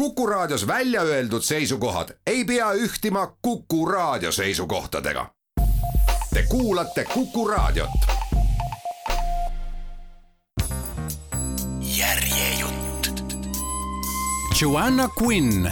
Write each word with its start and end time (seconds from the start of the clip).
Kuku 0.00 0.26
Raadios 0.26 0.66
välja 0.66 1.02
öeldud 1.02 1.42
seisukohad 1.42 2.08
ei 2.26 2.44
pea 2.44 2.72
ühtima 2.72 3.36
Kuku 3.42 3.86
Raadio 3.86 4.32
seisukohtadega. 4.32 5.30
Te 6.34 6.42
kuulate 6.48 7.04
Kuku 7.04 7.48
Raadiot. 7.48 7.90
järjejutt. 11.98 13.10
Joanna 14.62 15.08
Quinn, 15.22 15.70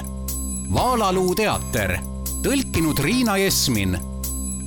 Vaalaluu 0.74 1.34
teater, 1.34 1.98
tõlkinud 2.42 2.98
Riina 2.98 3.36
Jesmin 3.36 3.98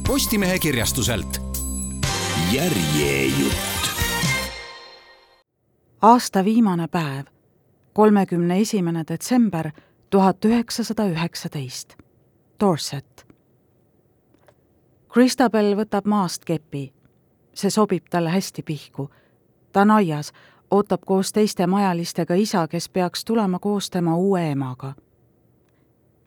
Postimehe 0.08 0.60
kirjastuselt. 0.60 1.42
järjejutt. 2.52 3.92
aasta 6.02 6.46
viimane 6.46 6.88
päev, 6.88 7.26
kolmekümne 7.94 8.60
esimene 8.60 9.04
detsember 9.08 9.72
tuhat 10.10 10.46
üheksasada 10.46 11.06
üheksateist, 11.10 11.94
Dorset. 12.60 13.28
Christabel 15.14 15.76
võtab 15.76 16.06
maast 16.06 16.46
kepi. 16.46 16.94
see 17.54 17.70
sobib 17.70 18.06
talle 18.10 18.30
hästi 18.30 18.64
pihku. 18.64 19.10
ta 19.72 19.82
on 19.82 19.92
aias, 19.92 20.34
ootab 20.72 21.02
koos 21.06 21.32
teiste 21.32 21.68
majalistega 21.68 22.36
isa, 22.36 22.68
kes 22.68 22.90
peaks 22.90 23.26
tulema 23.26 23.60
koos 23.60 23.90
tema 23.90 24.16
uue 24.16 24.52
emaga. 24.52 24.94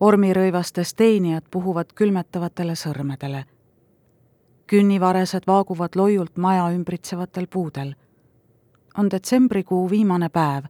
vormirõivastes 0.00 0.94
teenijad 0.94 1.44
puhuvad 1.50 1.92
külmetavatele 1.94 2.72
sõrmedele 2.74 3.44
künnivaresed 4.66 5.44
vaaguvad 5.46 5.96
loiult 5.96 6.36
maja 6.36 6.68
ümbritsevatel 6.70 7.46
puudel. 7.46 7.94
on 8.98 9.10
detsembrikuu 9.10 9.90
viimane 9.90 10.28
päev, 10.28 10.64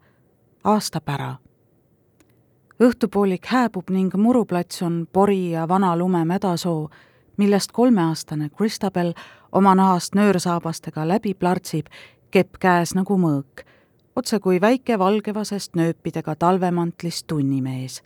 aastapära. 0.64 1.34
õhtupoolik 2.80 3.46
hääbub 3.46 3.90
ning 3.90 4.14
muruplats 4.14 4.82
on 4.82 5.06
pori 5.12 5.50
ja 5.50 5.68
vana 5.68 5.96
lume 5.96 6.24
mädasoo, 6.24 6.90
millest 7.36 7.72
kolmeaastane 7.72 8.48
Christabel 8.48 9.12
oma 9.52 9.74
nahast 9.74 10.14
nöörsaabastega 10.14 11.08
läbi 11.08 11.34
plartsib, 11.34 11.86
kepp 12.30 12.56
käes 12.60 12.94
nagu 12.94 13.18
mõõk, 13.18 13.64
otse 14.16 14.40
kui 14.40 14.60
väike 14.60 14.98
valgevasest 14.98 15.76
nööpidega 15.76 16.34
talvemantlis 16.34 17.24
tunnimees. 17.24 18.02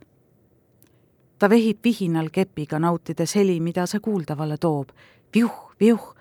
ta 1.39 1.51
vehib 1.51 1.79
vihinal 1.85 2.31
kepiga, 2.31 2.79
nautides 2.79 3.35
heli, 3.35 3.61
mida 3.61 3.87
see 3.87 4.01
kuuldavale 4.01 4.57
toob 4.57 4.89
viuh, 5.35 5.75
viuh, 5.81 6.15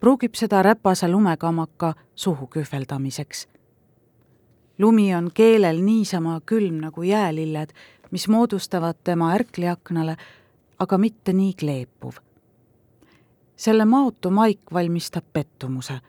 pruugib 0.00 0.34
seda 0.34 0.62
räpase 0.62 1.08
lumekamaka 1.08 1.94
suhu 2.14 2.46
kühveldamiseks. 2.46 3.48
Lumi 4.78 5.14
on 5.14 5.30
keelel 5.34 5.80
niisama 5.80 6.40
külm 6.46 6.80
nagu 6.80 7.02
jäälilled, 7.02 7.72
mis 8.10 8.28
moodustavad 8.28 8.96
tema 9.04 9.32
ärkliaknale, 9.34 10.16
aga 10.78 10.98
mitte 10.98 11.32
nii 11.32 11.54
kleepuv. 11.54 12.12
selle 13.56 13.84
maotu 13.84 14.30
maik 14.30 14.60
valmistab 14.72 15.24
pettumuse. 15.32 16.00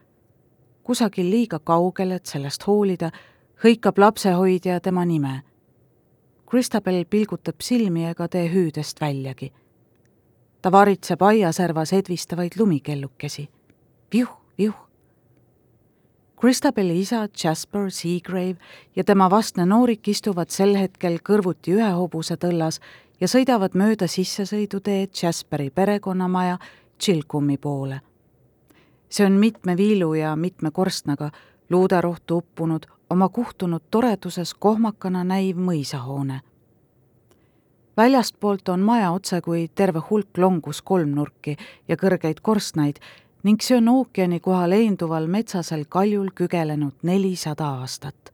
kusagil 0.83 1.29
liiga 1.29 1.59
kaugel, 1.59 2.11
et 2.11 2.25
sellest 2.25 2.67
hoolida, 2.67 3.11
hõikab 3.63 3.97
lapsehoidja 3.97 4.79
tema 4.79 5.05
nime. 5.05 5.41
Christabel 6.49 7.05
pilgutab 7.09 7.55
silmi 7.61 8.05
ega 8.05 8.27
tee 8.27 8.49
hüüdest 8.53 9.01
väljagi 9.01 9.51
ta 10.61 10.71
varitseb 10.71 11.21
aiaservas 11.21 11.93
edvistavaid 11.93 12.51
lumikellukesi. 12.59 13.49
viuh, 14.13 14.29
viuh. 14.57 14.86
Christabeli 16.39 16.99
isa 16.99 17.27
Jasper 17.43 17.91
Seagrave 17.91 18.55
ja 18.95 19.03
tema 19.03 19.29
vastne 19.29 19.65
noorik 19.65 20.07
istuvad 20.07 20.51
sel 20.53 20.75
hetkel 20.77 21.17
kõrvuti 21.25 21.73
ühe 21.73 21.87
hobuse 21.97 22.37
tõllas 22.37 22.77
ja 23.17 23.27
sõidavad 23.27 23.73
mööda 23.73 24.05
sissesõiduteed 24.05 25.17
Jasperi 25.23 25.69
perekonnamaja 25.69 26.59
Chilcumi 27.01 27.57
poole. 27.57 28.01
see 29.09 29.25
on 29.25 29.31
mitme 29.31 29.77
viilu 29.77 30.13
ja 30.13 30.35
mitme 30.35 30.71
korstnaga, 30.71 31.31
luuderohtu 31.69 32.37
uppunud, 32.37 32.85
oma 33.09 33.29
kuhtunud 33.29 33.81
toreduses 33.91 34.53
kohmakana 34.53 35.23
näiv 35.23 35.57
mõisahoone 35.57 36.41
väljastpoolt 37.97 38.69
on 38.69 38.79
maja 38.79 39.11
otse 39.11 39.41
kui 39.41 39.67
terve 39.75 40.01
hulk 40.09 40.37
longus 40.37 40.81
kolmnurki 40.81 41.57
ja 41.87 41.95
kõrgeid 41.97 42.41
korstnaid 42.41 43.01
ning 43.47 43.61
see 43.63 43.77
on 43.77 43.87
ookeani 43.87 44.39
kohal 44.43 44.69
leenduval 44.69 45.27
metsasel 45.31 45.85
kaljul 45.89 46.33
kügelenud 46.35 47.03
nelisada 47.03 47.69
aastat. 47.79 48.33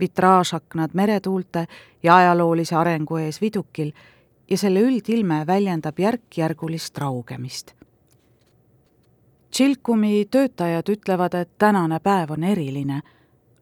vitraažaknad 0.00 0.90
meretuulte 0.94 1.66
ja 2.02 2.16
ajaloolise 2.16 2.76
arengu 2.76 3.16
ees 3.16 3.40
vidukil 3.40 3.92
ja 4.50 4.58
selle 4.58 4.80
üldilme 4.80 5.44
väljendab 5.46 5.98
järk-järgulist 5.98 6.98
raugemist. 6.98 7.74
Chilkumi 9.52 10.24
töötajad 10.30 10.88
ütlevad, 10.88 11.34
et 11.34 11.58
tänane 11.58 12.00
päev 12.00 12.30
on 12.30 12.44
eriline, 12.44 13.02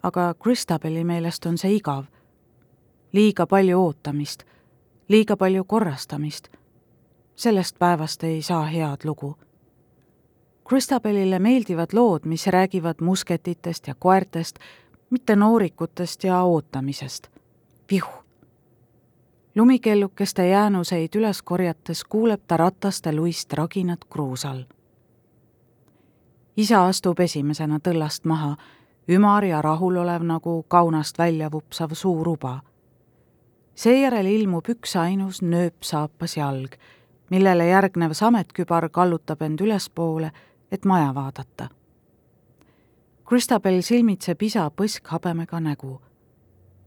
aga 0.02 0.34
Christabeli 0.42 1.04
meelest 1.04 1.46
on 1.46 1.58
see 1.58 1.74
igav. 1.74 2.04
liiga 3.12 3.46
palju 3.46 3.80
ootamist 3.80 4.44
liiga 5.08 5.36
palju 5.36 5.64
korrastamist. 5.64 6.48
sellest 7.36 7.78
päevast 7.78 8.24
ei 8.24 8.42
saa 8.42 8.66
head 8.66 9.04
lugu. 9.04 9.38
Christabelile 10.68 11.38
meeldivad 11.38 11.86
lood, 11.92 12.20
mis 12.24 12.46
räägivad 12.46 12.94
musketitest 13.00 13.86
ja 13.86 13.94
koertest, 13.98 14.58
mitte 15.10 15.36
noorikutest 15.36 16.24
ja 16.24 16.42
ootamisest. 16.42 17.28
vihu. 17.90 18.10
lumikellukeste 19.54 20.48
jäänuseid 20.48 21.08
üles 21.16 21.42
korjates 21.42 22.04
kuuleb 22.04 22.40
ta 22.46 22.56
rataste 22.56 23.16
luist 23.16 23.52
raginat 23.52 24.04
kruusal. 24.04 24.64
isa 26.56 26.86
astub 26.86 27.20
esimesena 27.20 27.78
tõllast 27.88 28.24
maha, 28.24 28.56
ümar 29.08 29.44
ja 29.44 29.62
rahulolev 29.62 30.22
nagu 30.22 30.62
kaunast 30.68 31.18
välja 31.18 31.50
vupsav 31.52 31.90
suur 31.92 32.28
uba 32.28 32.60
seejärel 33.78 34.26
ilmub 34.26 34.66
üksainus 34.68 35.38
nööpsaapas 35.42 36.36
jalg, 36.36 36.74
millele 37.30 37.68
järgnev 37.68 38.12
sametkübar 38.12 38.88
kallutab 38.90 39.42
end 39.46 39.60
ülespoole, 39.62 40.32
et 40.70 40.84
maja 40.84 41.14
vaadata. 41.14 41.68
Christabel 43.28 43.82
silmitseb 43.82 44.42
isa 44.42 44.70
põskhabemega 44.70 45.60
nägu. 45.60 46.00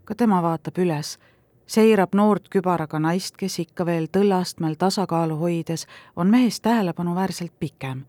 ka 0.05 0.15
tema 0.15 0.41
vaatab 0.41 0.77
üles, 0.77 1.19
seirab 1.65 2.15
noort 2.15 2.49
kübaraga 2.49 2.99
naist, 2.99 3.37
kes 3.37 3.59
ikka 3.59 3.85
veel 3.85 4.07
tõllaastmel 4.07 4.75
tasakaalu 4.75 5.35
hoides 5.37 5.87
on 6.15 6.27
mehest 6.27 6.61
tähelepanuväärselt 6.61 7.53
pikem. 7.59 8.05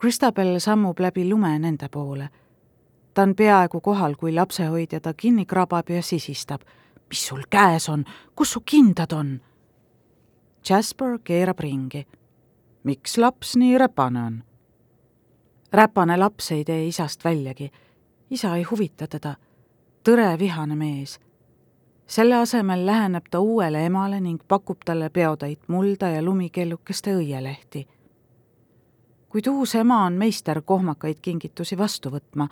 Christabel 0.00 0.60
sammub 0.60 1.00
läbi 1.00 1.28
lume 1.28 1.58
nende 1.58 1.88
poole. 1.88 2.28
ta 3.14 3.22
on 3.22 3.34
peaaegu 3.34 3.80
kohal, 3.80 4.14
kui 4.14 4.32
lapsehoidja 4.32 5.00
ta 5.00 5.14
kinni 5.14 5.46
krabab 5.46 5.90
ja 5.90 6.02
sisistab 6.02 6.60
mis 7.08 7.26
sul 7.26 7.42
käes 7.50 7.88
on, 7.88 8.04
kus 8.36 8.52
su 8.52 8.60
kindad 8.60 9.12
on? 9.12 9.40
Jasper 10.68 11.18
keerab 11.24 11.60
ringi. 11.60 12.06
Miks 12.88 13.18
laps 13.18 13.56
nii 13.56 13.78
räpane 13.78 14.22
on? 14.22 14.44
räpane 15.72 16.16
laps 16.16 16.52
ei 16.52 16.64
tee 16.64 16.86
isast 16.86 17.24
väljagi. 17.24 17.70
isa 18.30 18.56
ei 18.56 18.62
huvita 18.62 19.06
teda. 19.06 19.34
tõre 20.08 20.38
vihane 20.38 20.76
mees. 20.76 21.20
selle 22.06 22.34
asemel 22.34 22.86
läheneb 22.86 23.28
ta 23.30 23.40
uuele 23.40 23.84
emale 23.86 24.20
ning 24.20 24.40
pakub 24.48 24.78
talle 24.84 25.10
peotäit 25.10 25.68
mulda 25.68 26.08
ja 26.08 26.22
lumikellukeste 26.22 27.16
õielehti. 27.16 27.86
kuid 29.28 29.46
uus 29.46 29.74
ema 29.74 30.04
on 30.04 30.12
meister 30.12 30.62
kohmakaid 30.62 31.20
kingitusi 31.22 31.78
vastu 31.78 32.10
võtma 32.10 32.48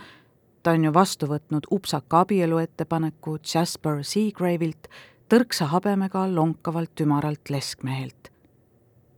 ta 0.62 0.70
on 0.70 0.84
ju 0.84 0.94
vastu 0.94 1.26
võtnud 1.30 1.66
upsaka 1.70 2.20
abielu 2.20 2.58
ettepaneku 2.58 3.38
Jasper 3.54 4.00
Seagrave'ilt, 4.02 4.88
tõrksa 5.30 5.68
habemega 5.70 6.24
lonkavalt 6.34 7.00
ümaralt 7.00 7.50
leskmehelt. 7.50 8.32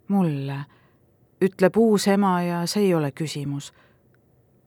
mulle, 0.09 0.65
ütleb 1.40 1.76
uus 1.76 2.08
ema 2.08 2.43
ja 2.43 2.67
see 2.67 2.82
ei 2.82 2.94
ole 2.94 3.12
küsimus. 3.12 3.73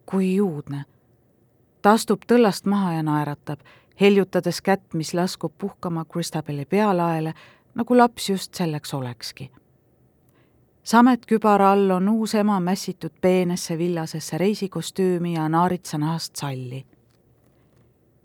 kui 0.06 0.36
juudne. 0.36 0.86
ta 1.82 1.92
astub 1.92 2.22
tõllast 2.28 2.66
maha 2.66 2.94
ja 2.94 3.04
naeratab, 3.04 3.60
heljutades 4.02 4.62
kätt, 4.62 4.94
mis 4.94 5.14
laskub 5.14 5.54
puhkama 5.58 6.06
Christabeli 6.06 6.66
pealaele, 6.66 7.34
nagu 7.76 7.98
laps 7.98 8.30
just 8.30 8.54
selleks 8.54 8.94
olekski 8.94 9.52
sametkübara 10.84 11.72
all 11.72 11.90
on 11.90 12.10
uus 12.10 12.36
ema 12.36 12.60
mässitud 12.60 13.12
peenesse 13.22 13.78
villasesse 13.78 14.38
reisikostüümi 14.38 15.34
ja 15.34 15.50
naaritsanahast 15.50 16.36
salli. 16.36 16.86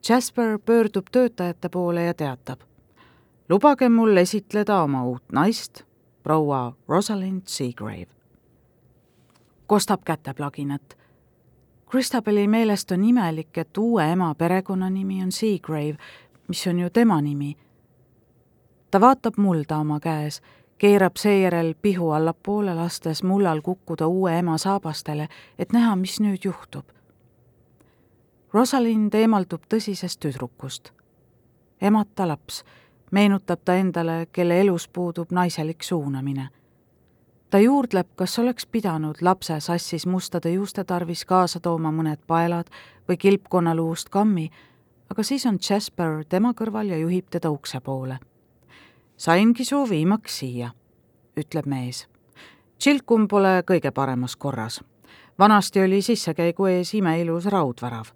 Jasper 0.08 0.58
pöördub 0.58 1.06
töötajate 1.12 1.69
poole 1.69 2.02
ja 2.02 2.14
teatab. 2.14 2.60
lubage 3.49 3.88
mul 3.88 4.16
esitleda 4.16 4.82
oma 4.82 5.04
uut 5.04 5.25
naist, 5.32 5.82
proua 6.22 6.76
Rosalind 6.88 7.42
Seagrave. 7.46 8.15
Kostab 9.66 10.00
käteplaginat. 10.04 10.96
Christabeli 11.90 12.48
meelest 12.48 12.90
on 12.90 13.04
imelik, 13.04 13.58
et 13.58 13.78
uue 13.78 14.12
ema 14.12 14.34
perekonnanimi 14.34 15.22
on 15.22 15.32
Seagrave, 15.32 15.96
mis 16.48 16.66
on 16.66 16.78
ju 16.78 16.90
tema 16.90 17.20
nimi 17.20 17.56
ta 18.96 19.00
vaatab 19.00 19.34
mulda 19.36 19.76
oma 19.76 20.00
käes, 20.00 20.42
keerab 20.78 21.16
seejärel 21.16 21.74
pihu 21.82 22.10
allapoole, 22.10 22.74
lastes 22.74 23.22
mullal 23.22 23.60
kukkuda 23.60 24.06
uue 24.06 24.38
ema 24.38 24.58
saabastele, 24.58 25.28
et 25.58 25.72
näha, 25.72 25.96
mis 25.96 26.20
nüüd 26.20 26.44
juhtub. 26.44 26.84
Rosalind 28.52 29.14
eemaldub 29.14 29.68
tõsisest 29.68 30.20
tüdrukust. 30.20 30.92
emata 31.80 32.28
laps, 32.28 32.64
meenutab 33.10 33.60
ta 33.64 33.74
endale, 33.74 34.26
kelle 34.32 34.60
elus 34.60 34.88
puudub 34.88 35.30
naiselik 35.30 35.82
suunamine 35.82 36.48
ta 37.50 37.58
juurdleb, 37.58 38.06
kas 38.16 38.38
oleks 38.38 38.66
pidanud 38.66 39.16
lapse 39.20 39.60
sassis 39.60 40.06
mustade 40.06 40.50
juuste 40.50 40.84
tarvis 40.84 41.25
kaasa 41.25 41.60
tooma 41.60 41.93
mõned 41.93 42.22
paelad 42.26 42.70
või 43.08 43.16
kilpkonnaluust 43.16 44.08
kammi, 44.08 44.50
aga 45.10 45.22
siis 45.22 45.46
on 45.46 45.58
Jasper 45.70 46.25
tema 46.28 46.52
kõrval 46.54 46.90
ja 46.90 46.98
juhib 46.98 47.31
teda 47.31 47.50
ukse 47.50 47.81
poole. 47.81 48.19
saingi 49.16 49.64
su 49.64 49.88
viimaks 49.88 50.38
siia, 50.38 50.70
ütleb 51.37 51.66
mees. 51.66 52.06
Tšilkum 52.78 53.28
pole 53.28 53.62
kõige 53.62 53.90
paremas 53.90 54.37
korras. 54.37 54.81
vanasti 55.38 55.81
oli 55.81 56.02
sissekäigu 56.02 56.66
ees 56.66 56.94
imeilus 56.94 57.44
raudvärav. 57.46 58.06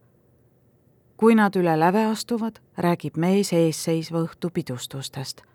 kui 1.17 1.35
nad 1.35 1.57
üle 1.57 1.81
läve 1.81 2.05
astuvad, 2.05 2.61
räägib 2.79 3.17
mees 3.17 3.53
eesseisva 3.53 4.19
õhtu 4.19 4.51
pidustustest 4.51 5.50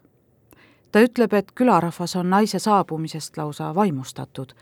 ta 0.95 1.01
ütleb, 1.03 1.33
et 1.35 1.49
külarahvas 1.51 2.13
on 2.15 2.29
naise 2.31 2.59
saabumisest 2.59 3.37
lausa 3.37 3.75
vaimustatud. 3.75 4.53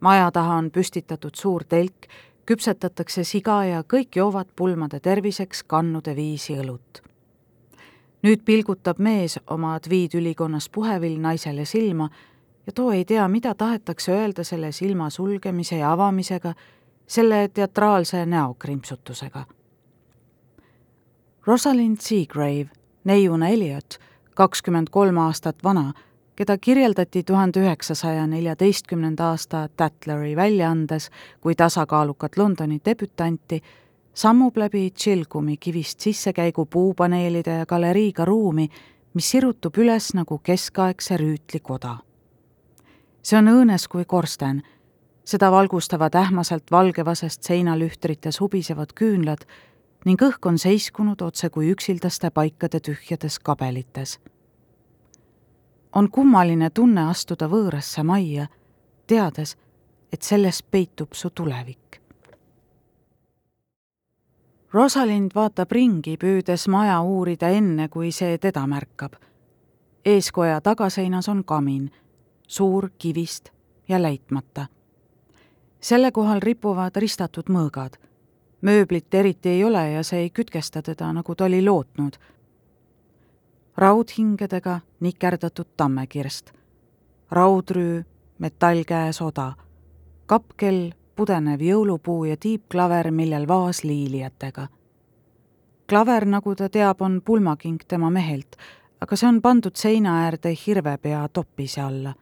maja 0.00 0.30
taha 0.32 0.54
on 0.54 0.70
püstitatud 0.70 1.34
suur 1.34 1.64
telk, 1.64 2.08
küpsetatakse 2.46 3.24
siga 3.24 3.64
ja 3.64 3.80
kõik 3.80 4.16
joovad 4.16 4.48
pulmade 4.56 5.00
terviseks 5.00 5.62
kannude 5.62 6.16
viisi 6.16 6.58
õlut. 6.60 7.00
nüüd 8.22 8.44
pilgutab 8.44 8.98
mees 8.98 9.38
oma 9.46 9.78
tweedülikonnas 9.80 10.68
puhevill 10.68 11.16
naisele 11.20 11.64
silma 11.64 12.10
ja 12.66 12.72
too 12.72 12.92
ei 12.92 13.04
tea, 13.04 13.28
mida 13.28 13.54
tahetakse 13.54 14.12
öelda 14.12 14.44
selle 14.44 14.72
silma 14.72 15.10
sulgemise 15.10 15.76
ja 15.76 15.92
avamisega, 15.92 16.54
selle 17.06 17.48
teatraalse 17.48 18.26
näokrimpsutusega. 18.26 19.46
Rosalind 21.46 21.96
Seagrave, 22.00 22.68
neiuna 23.04 23.48
Elliot 23.48 24.09
kakskümmend 24.34 24.88
kolm 24.90 25.18
aastat 25.18 25.64
vana, 25.64 25.92
keda 26.36 26.58
kirjeldati 26.58 27.22
tuhande 27.22 27.60
üheksasaja 27.60 28.26
neljateistkümnenda 28.26 29.30
aasta 29.30 29.68
Tatleri 29.76 30.36
väljaandes 30.36 31.10
kui 31.40 31.54
tasakaalukat 31.54 32.36
Londoni 32.36 32.80
debütanti, 32.84 33.60
sammub 34.14 34.56
läbi 34.56 34.90
Chilgumi 34.90 35.56
kivist 35.56 36.00
sissekäigu 36.00 36.66
puupaneelide 36.66 37.50
ja 37.50 37.66
galeriiga 37.66 38.24
ruumi, 38.24 38.68
mis 39.14 39.30
sirutub 39.30 39.76
üles 39.78 40.14
nagu 40.14 40.38
keskaegse 40.38 41.16
rüütli 41.16 41.60
koda. 41.62 41.96
see 43.22 43.36
on 43.38 43.48
õõnes 43.52 43.84
kui 43.88 44.04
korsten, 44.04 44.62
seda 45.24 45.50
valgustavad 45.52 46.14
ähmaselt 46.14 46.70
valgevasest 46.70 47.42
seinalühtrites 47.42 48.40
hubisevad 48.40 48.94
küünlad 48.96 49.44
ning 50.04 50.22
õhk 50.22 50.46
on 50.46 50.58
seiskunud 50.58 51.20
otse 51.22 51.50
kui 51.50 51.70
üksildaste 51.72 52.30
paikade 52.30 52.80
tühjades 52.80 53.38
kabelites. 53.38 54.20
on 55.94 56.10
kummaline 56.10 56.70
tunne 56.70 57.08
astuda 57.10 57.48
võõrasse 57.48 58.02
majja, 58.02 58.46
teades, 59.06 59.56
et 60.12 60.22
selles 60.22 60.62
peitub 60.62 61.12
su 61.12 61.30
tulevik. 61.30 62.00
Rosalind 64.72 65.30
vaatab 65.34 65.72
ringi, 65.72 66.16
püüdes 66.16 66.68
maja 66.68 67.00
uurida 67.00 67.48
enne, 67.48 67.88
kui 67.88 68.12
see 68.12 68.38
teda 68.38 68.66
märkab. 68.66 69.12
eeskoja 70.04 70.60
tagaseinas 70.60 71.28
on 71.28 71.44
kamin, 71.44 71.90
suur 72.46 72.90
kivist 72.98 73.50
ja 73.88 74.02
läitmata. 74.02 74.66
selle 75.80 76.12
kohal 76.12 76.40
ripuvad 76.40 76.96
ristatud 76.96 77.44
mõõgad 77.48 78.09
mööblit 78.62 79.14
eriti 79.14 79.48
ei 79.48 79.64
ole 79.64 79.90
ja 79.90 80.02
see 80.02 80.20
ei 80.20 80.30
kütkesta 80.30 80.82
teda, 80.82 81.12
nagu 81.12 81.34
ta 81.34 81.44
oli 81.44 81.64
lootnud. 81.64 82.16
raudhingedega 83.76 84.80
nikerdatud 85.00 85.66
tammekirst, 85.76 86.50
raudrüü, 87.30 88.04
metallkäes 88.38 89.22
oda, 89.22 89.52
kappkell, 90.26 90.90
pudenev 91.16 91.60
jõulupuu 91.60 92.24
ja 92.24 92.36
tiibklaver, 92.36 93.10
millel 93.10 93.48
vaas 93.48 93.84
liiliatega. 93.84 94.68
klaver, 95.88 96.24
nagu 96.24 96.54
ta 96.54 96.68
teab, 96.68 97.00
on 97.02 97.22
pulmaking 97.24 97.80
tema 97.88 98.10
mehelt, 98.10 98.56
aga 99.00 99.16
see 99.16 99.28
on 99.28 99.42
pandud 99.42 99.76
seina 99.76 100.24
äärde 100.24 100.54
hirvepea 100.66 101.28
toppise 101.28 101.80
alla. 101.80 102.14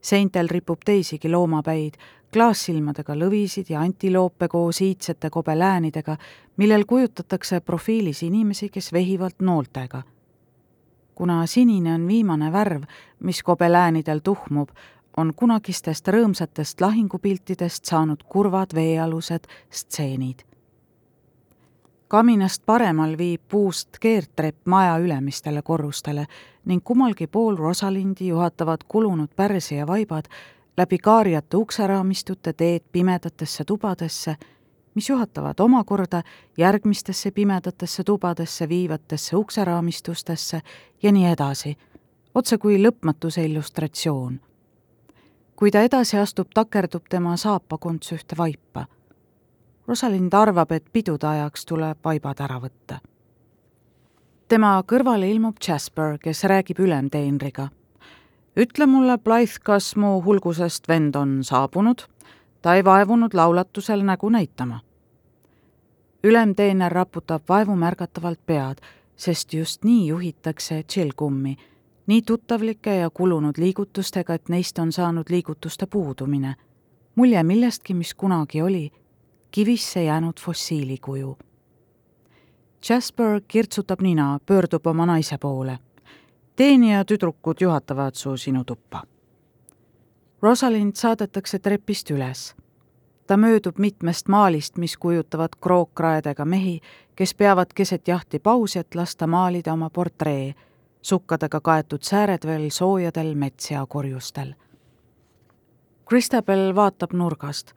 Seintel 0.00 0.48
ripub 0.48 0.80
teisigi 0.84 1.28
loomapäid, 1.28 1.94
klaassilmadega 2.32 3.14
lõvisid 3.18 3.72
ja 3.72 3.80
antiloope 3.80 4.48
koos 4.48 4.80
iidsete 4.80 5.30
kobeläänidega, 5.30 6.16
millel 6.56 6.84
kujutatakse 6.84 7.60
profiilis 7.60 8.22
inimesi, 8.22 8.68
kes 8.68 8.92
vehivad 8.92 9.40
nooltega. 9.40 10.02
kuna 11.14 11.46
sinine 11.46 11.94
on 11.94 12.08
viimane 12.08 12.52
värv, 12.52 12.82
mis 13.20 13.42
kobeläänidel 13.42 14.20
tuhmub, 14.24 14.68
on 15.16 15.34
kunagistest 15.36 16.08
rõõmsatest 16.08 16.80
lahingupiltidest 16.80 17.84
saanud 17.84 18.22
kurvad 18.28 18.74
veealused 18.74 19.46
stseenid. 19.70 20.44
kaminast 22.08 22.62
paremal 22.66 23.18
viib 23.18 23.40
puust 23.48 23.98
keerdtrepp 24.00 24.66
maja 24.66 24.98
ülemistele 24.98 25.62
korrustele 25.62 26.26
ning 26.64 26.82
kummalgi 26.84 27.26
pool 27.26 27.56
Rosalindi 27.56 28.28
juhatavad 28.28 28.80
kulunud 28.88 29.28
Pärsia 29.36 29.86
vaibad 29.86 30.24
läbi 30.76 30.98
kaarjate 30.98 31.56
ukseraamistute 31.56 32.52
teed 32.52 32.80
pimedatesse 32.92 33.64
tubadesse, 33.64 34.36
mis 34.94 35.08
juhatavad 35.08 35.60
omakorda 35.60 36.22
järgmistesse 36.58 37.30
pimedatesse 37.30 38.04
tubadesse 38.04 38.68
viivatesse 38.68 39.36
ukseraamistustesse 39.36 40.60
ja 41.02 41.12
nii 41.12 41.26
edasi, 41.26 41.76
otse 42.34 42.58
kui 42.58 42.78
lõpmatuse 42.82 43.44
illustratsioon. 43.44 44.40
kui 45.56 45.70
ta 45.70 45.80
edasi 45.82 46.16
astub, 46.16 46.48
takerdub 46.54 47.04
tema 47.10 47.36
saapakonts 47.36 48.12
ühte 48.12 48.36
vaipa. 48.36 48.86
Rosalind 49.88 50.32
arvab, 50.32 50.72
et 50.72 50.84
pidude 50.92 51.26
ajaks 51.26 51.66
tuleb 51.66 51.98
vaibad 52.04 52.40
ära 52.40 52.60
võtta. 52.60 53.00
Tema 54.50 54.82
kõrvale 54.82 55.28
ilmub 55.30 55.60
Jasper, 55.62 56.16
kes 56.18 56.42
räägib 56.44 56.80
ülemteenriga 56.82 57.68
ütle 58.58 58.86
mulle, 58.86 59.14
Blythe, 59.18 59.60
kas 59.62 59.94
mu 59.96 60.18
hulgusest 60.24 60.88
vend 60.88 61.14
on 61.16 61.40
saabunud? 61.46 62.02
ta 62.62 62.74
ei 62.74 62.84
vaevunud 62.84 63.34
laulatusel 63.34 64.02
nägu 64.02 64.28
näitama. 64.28 64.80
ülemteener 66.24 66.92
raputab 66.92 67.42
vaevumärgatavalt 67.48 68.40
pead, 68.46 68.78
sest 69.16 69.54
just 69.54 69.84
nii 69.84 70.06
juhitakse 70.06 70.82
tšellkummi, 70.82 71.56
nii 72.06 72.22
tuttavlike 72.22 72.96
ja 72.96 73.10
kulunud 73.10 73.58
liigutustega, 73.58 74.34
et 74.34 74.48
neist 74.48 74.78
on 74.78 74.92
saanud 74.92 75.30
liigutuste 75.30 75.86
puudumine. 75.86 76.54
mulje 77.14 77.42
millestki, 77.42 77.94
mis 77.94 78.14
kunagi 78.14 78.62
oli, 78.62 78.90
kivisse 79.50 80.04
jäänud 80.04 80.40
fossiilikuju. 80.40 81.38
Jasper 82.88 83.40
kirtsutab 83.48 84.00
nina, 84.00 84.38
pöördub 84.46 84.86
oma 84.86 85.06
naise 85.06 85.38
poole 85.38 85.78
teenija 86.60 87.04
tüdrukud 87.04 87.56
juhatavad 87.60 88.14
su 88.14 88.36
sinu 88.36 88.64
tuppa. 88.64 89.02
Rosalind 90.42 90.92
saadetakse 90.94 91.58
trepist 91.58 92.10
üles. 92.10 92.54
ta 93.26 93.36
möödub 93.36 93.78
mitmest 93.78 94.28
maalist, 94.28 94.76
mis 94.76 94.96
kujutavad 94.96 95.48
krookraedega 95.60 96.44
mehi, 96.44 96.80
kes 97.16 97.34
peavad 97.34 97.72
keset 97.74 98.08
jahti 98.08 98.38
pausi, 98.38 98.78
et 98.78 98.94
lasta 98.94 99.26
maalida 99.26 99.72
oma 99.72 99.90
portree, 99.90 100.54
sukkadega 101.02 101.60
kaetud 101.60 102.02
sääred 102.02 102.46
veel 102.46 102.70
soojadel 102.70 103.34
metssea-korjustel. 103.34 104.54
Christabel 106.08 106.74
vaatab 106.74 107.12
nurgast. 107.12 107.72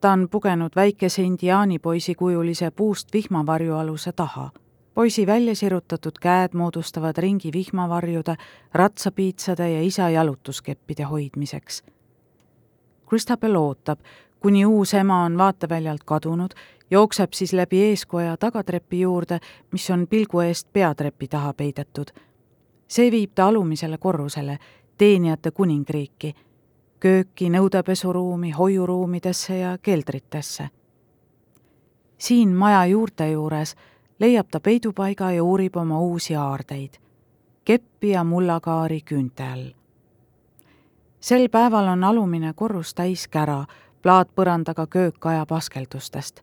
Ta 0.00 0.12
on 0.12 0.28
pugenud 0.30 0.70
väikese 0.76 1.22
indiaanipoisi 1.22 2.14
kujulise 2.14 2.70
puust 2.70 3.12
vihmavarjualuse 3.12 4.12
taha 4.12 4.50
poisi 4.94 5.26
välja 5.26 5.54
sirutatud 5.54 6.12
käed 6.20 6.48
moodustavad 6.54 7.16
ringi 7.18 7.52
vihmavarjude, 7.52 8.36
ratsapiitsade 8.72 9.70
ja 9.72 9.82
isa 9.82 10.10
jalutuskeppide 10.10 11.02
hoidmiseks. 11.02 11.82
Christabel 13.08 13.56
ootab, 13.56 14.00
kuni 14.40 14.66
uus 14.66 14.94
ema 14.94 15.24
on 15.24 15.38
vaateväljalt 15.38 16.04
kadunud, 16.04 16.50
jookseb 16.90 17.32
siis 17.32 17.52
läbi 17.52 17.82
eeskoja 17.82 18.36
tagatrepi 18.36 19.00
juurde, 19.00 19.38
mis 19.72 19.90
on 19.90 20.06
pilgu 20.06 20.40
eest 20.40 20.68
peatrepi 20.72 21.28
taha 21.28 21.52
peidetud. 21.52 22.06
see 22.88 23.10
viib 23.10 23.30
ta 23.34 23.46
alumisele 23.46 23.98
korrusele, 23.98 24.58
teenijate 24.98 25.50
kuningriiki, 25.50 26.34
kööki, 27.00 27.48
nõudepesuruumi, 27.50 28.50
hoiuruumidesse 28.50 29.58
ja 29.58 29.78
keldritesse. 29.78 30.68
siin 32.18 32.48
maja 32.48 32.86
juurte 32.86 33.30
juures 33.30 33.76
leiab 34.20 34.46
ta 34.50 34.60
peidupaiga 34.60 35.30
ja 35.32 35.44
uurib 35.44 35.76
oma 35.76 36.00
uusi 36.00 36.36
aardeid. 36.36 36.90
keppi 37.64 38.08
ja 38.10 38.24
mullakaari 38.24 39.00
küünte 39.00 39.42
all. 39.42 39.70
sel 41.20 41.48
päeval 41.48 41.88
on 41.88 42.04
alumine 42.04 42.52
korrus 42.52 42.94
täis 42.94 43.28
kära, 43.28 43.64
plaatpõrandaga 44.02 44.86
köök 44.86 45.26
ajab 45.26 45.52
askeldustest. 45.52 46.40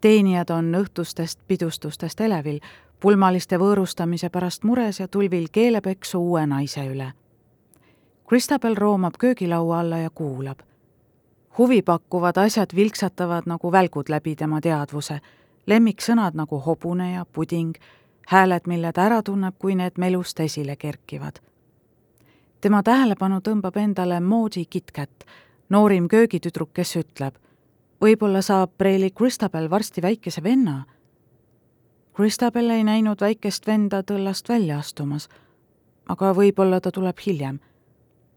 teenijad 0.00 0.50
on 0.50 0.74
õhtustest 0.74 1.38
pidustustest 1.46 2.20
elevil, 2.20 2.60
pulmaliste 3.00 3.58
võõrustamise 3.58 4.30
pärast 4.30 4.64
mures 4.64 5.00
ja 5.00 5.08
tulvil 5.08 5.48
keelepeksu 5.52 6.18
uue 6.18 6.46
naise 6.46 6.86
üle. 6.86 7.12
Christabel 8.28 8.74
roomab 8.76 9.14
köögilaua 9.18 9.80
alla 9.80 9.98
ja 9.98 10.10
kuulab. 10.10 10.58
huvipakkuvad 11.58 12.36
asjad 12.36 12.70
vilksatavad 12.76 13.42
nagu 13.46 13.72
välgud 13.72 14.08
läbi 14.08 14.36
tema 14.36 14.60
teadvuse, 14.60 15.20
lemmiksõnad 15.66 16.34
nagu 16.34 16.58
hobune 16.58 17.12
ja 17.12 17.26
puding, 17.32 17.74
hääled, 18.26 18.60
mille 18.66 18.92
ta 18.92 19.02
ära 19.02 19.22
tunneb, 19.22 19.54
kui 19.58 19.74
need 19.74 19.92
melust 19.96 20.40
esile 20.40 20.76
kerkivad. 20.76 21.38
tema 22.60 22.82
tähelepanu 22.82 23.40
tõmbab 23.40 23.76
endale 23.76 24.20
Maudi 24.20 24.64
KitKat, 24.64 25.24
noorim 25.68 26.08
köögitüdruk, 26.08 26.72
kes 26.72 26.96
ütleb, 26.96 27.34
võib-olla 28.00 28.42
saab 28.42 28.70
preili 28.78 29.10
Christabel 29.10 29.70
varsti 29.70 30.02
väikese 30.02 30.42
venna 30.42 30.84
Christabel 32.16 32.70
ei 32.70 32.84
näinud 32.84 33.20
väikest 33.20 33.66
venda 33.68 33.98
tõllast 34.00 34.48
välja 34.48 34.78
astumas, 34.80 35.26
aga 36.08 36.30
võib-olla 36.32 36.78
ta 36.80 36.88
tuleb 36.88 37.18
hiljem. 37.26 37.58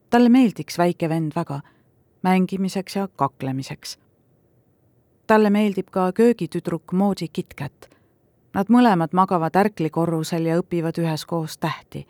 Talle 0.10 0.30
meeldiks 0.30 0.78
väike 0.78 1.10
vend 1.10 1.32
väga, 1.36 1.62
mängimiseks 2.22 2.96
ja 2.96 3.08
kaklemiseks. 3.08 3.98
talle 5.28 5.50
meeldib 5.50 5.90
ka 5.92 6.12
köögitüdruk 6.12 6.92
Maudi 6.92 7.28
KitKat. 7.28 7.90
Nad 8.54 8.66
mõlemad 8.70 9.14
magavad 9.14 9.56
ärklikorrusel 9.56 10.46
ja 10.46 10.58
õpivad 10.58 10.98
üheskoos 10.98 11.58
tähti. 11.58 12.08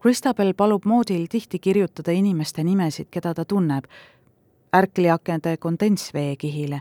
Christabel 0.00 0.54
palub 0.54 0.84
Maudil 0.84 1.26
tihti 1.26 1.58
kirjutada 1.58 2.12
inimeste 2.12 2.64
nimesid, 2.64 3.06
keda 3.10 3.34
ta 3.34 3.44
tunneb, 3.44 3.84
ärkliakende 4.76 5.56
kondensveekihile 5.56 6.80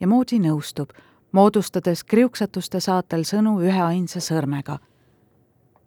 ja 0.00 0.06
Maudi 0.06 0.38
nõustub 0.38 0.90
moodustades 1.32 2.04
kriuksatuste 2.04 2.80
saatel 2.80 3.22
sõnu 3.24 3.60
üheainsa 3.62 4.20
sõrmega. 4.20 4.78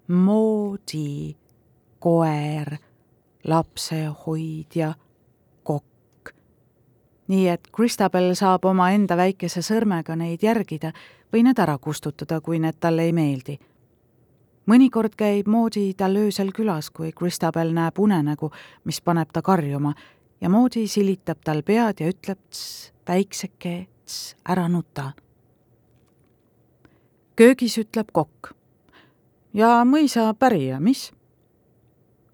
moodi, 0.08 1.36
koer, 2.00 2.78
lapsehoidja, 3.44 4.94
kokk. 5.64 6.30
nii 7.28 7.48
et 7.50 7.68
Christabel 7.76 8.36
saab 8.36 8.66
omaenda 8.66 9.18
väikese 9.18 9.62
sõrmega 9.62 10.16
neid 10.16 10.44
järgida 10.44 10.94
või 11.34 11.44
need 11.44 11.60
ära 11.60 11.78
kustutada, 11.78 12.42
kui 12.42 12.60
need 12.60 12.80
talle 12.80 13.04
ei 13.04 13.14
meeldi. 13.14 13.60
mõnikord 14.66 15.16
käib 15.16 15.48
Moodi 15.48 15.94
tal 15.94 16.16
öösel 16.16 16.52
külas, 16.52 16.90
kui 16.90 17.12
Christabel 17.12 17.74
näeb 17.74 18.00
unenägu, 18.00 18.52
mis 18.84 19.02
paneb 19.02 19.32
ta 19.34 19.42
karjuma 19.42 19.94
ja 20.42 20.50
Moodi 20.50 20.88
silitab 20.88 21.38
tal 21.44 21.64
pead 21.64 22.00
ja 22.00 22.08
ütleb 22.08 22.40
tss, 22.50 22.94
väikseke, 23.08 23.88
tss, 24.06 24.36
ära 24.46 24.68
nuta 24.68 25.14
köögis 27.36 27.78
ütleb 27.82 28.12
kokk. 28.14 28.54
ja 29.54 29.84
mõisa 29.86 30.34
pärija, 30.40 30.80
mis? 30.80 31.12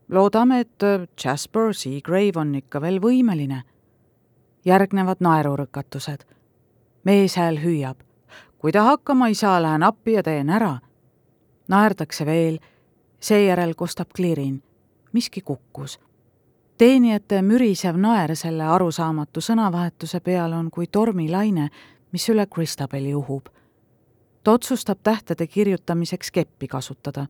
Loodame, 0.09 0.59
et 0.59 0.83
äh, 0.83 1.07
Jasper 1.23 1.73
Seagrave 1.73 2.39
on 2.39 2.55
ikka 2.55 2.81
veel 2.81 2.99
võimeline. 3.01 3.63
järgnevad 4.65 5.17
naerurõkatused. 5.19 6.25
meeshääl 7.03 7.57
hüüab. 7.57 7.97
kui 8.57 8.71
ta 8.71 8.83
hakkama 8.83 9.27
ei 9.27 9.35
saa, 9.35 9.61
lähen 9.61 9.83
appi 9.83 10.13
ja 10.13 10.23
teen 10.23 10.49
ära. 10.49 10.79
naerdakse 11.67 12.25
veel, 12.25 12.59
seejärel 13.19 13.75
kostab 13.75 14.07
klirin. 14.15 14.63
miski 15.13 15.41
kukkus 15.41 15.99
teenijate 16.77 17.41
mürisev 17.41 17.97
naer 17.97 18.35
selle 18.35 18.63
arusaamatu 18.63 19.41
sõnavahetuse 19.41 20.19
peale 20.19 20.55
on 20.55 20.71
kui 20.71 20.87
tormilaine, 20.87 21.69
mis 22.11 22.29
üle 22.29 22.45
Christabeli 22.47 23.15
uhub 23.15 23.49
ta 24.43 24.51
otsustab 24.51 24.99
tähtede 25.03 25.47
kirjutamiseks 25.47 26.31
keppi 26.31 26.67
kasutada. 26.67 27.25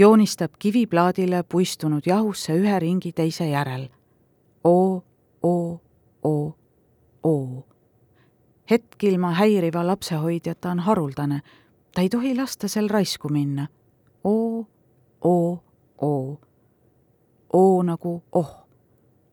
Joonistab 0.00 0.50
kiviplaadile 0.58 1.42
puistunud 1.42 2.02
jahusse 2.06 2.54
ühe 2.56 2.78
ringi 2.78 3.12
teise 3.12 3.48
järel. 3.48 3.88
O, 4.64 5.02
O, 5.42 5.80
O, 6.22 6.54
O. 7.24 7.64
hetk 8.70 9.04
ilma 9.04 9.30
häiriva 9.30 9.86
lapsehoidjata 9.86 10.70
on 10.70 10.78
haruldane, 10.78 11.40
ta 11.94 12.00
ei 12.00 12.08
tohi 12.08 12.36
lasta 12.36 12.68
sel 12.68 12.88
raisku 12.88 13.28
minna. 13.28 13.66
O, 14.24 14.64
O, 15.20 15.58
O. 15.98 16.40
O 17.52 17.82
nagu 17.82 18.22
oh, 18.32 18.66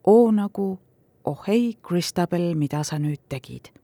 O 0.04 0.32
nagu 0.32 0.80
oh 1.24 1.44
ei, 1.48 1.78
Christabel, 1.88 2.56
mida 2.56 2.84
sa 2.84 3.00
nüüd 3.00 3.22
tegid 3.30 3.77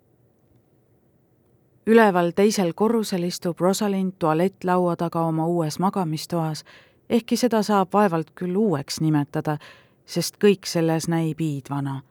üleval 1.87 2.31
teisel 2.31 2.73
korrusel 2.73 3.23
istub 3.23 3.59
Rosalind 3.59 4.13
tualettlaua 4.19 4.95
taga 4.95 5.21
oma 5.21 5.45
uues 5.47 5.79
magamistoas, 5.79 6.63
ehkki 7.09 7.37
seda 7.37 7.63
saab 7.63 7.93
vaevalt 7.93 8.31
küll 8.35 8.55
uueks 8.55 9.01
nimetada, 9.01 9.57
sest 10.05 10.37
kõik 10.43 10.67
selles 10.67 11.07
näib 11.07 11.41
iidvana. 11.41 12.01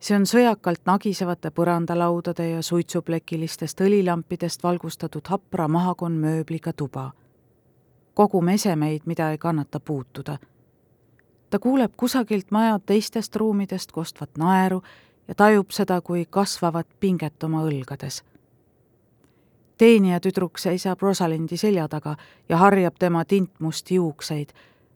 see 0.00 0.16
on 0.16 0.26
sõjakalt 0.26 0.80
nagisevate 0.86 1.50
põrandalaudade 1.50 2.48
ja 2.48 2.62
suitsuplekilistest 2.62 3.80
õlilampidest 3.80 4.62
valgustatud 4.62 5.26
hapra 5.28 5.68
mahakonnmööbliga 5.68 6.72
tuba. 6.72 7.12
kogum 8.14 8.48
esemeid, 8.48 9.02
mida 9.04 9.30
ei 9.30 9.38
kannata 9.38 9.80
puutuda. 9.80 10.38
ta 11.50 11.58
kuuleb 11.58 11.92
kusagilt 11.96 12.50
maja 12.50 12.80
teistest 12.86 13.36
ruumidest 13.36 13.92
kostvat 13.92 14.30
naeru 14.38 14.82
ja 15.28 15.34
tajub 15.34 15.70
seda 15.70 16.00
kui 16.00 16.26
kasvavat 16.30 16.86
pinget 17.00 17.42
oma 17.42 17.62
õlgades 17.62 18.22
teenijatüdruk 19.78 20.58
seisab 20.58 21.02
Rosalindi 21.02 21.56
selja 21.56 21.88
taga 21.88 22.16
ja 22.48 22.56
harjab 22.56 22.94
tema 22.98 23.24
tintmusti 23.24 23.94
juukseid, 23.94 24.48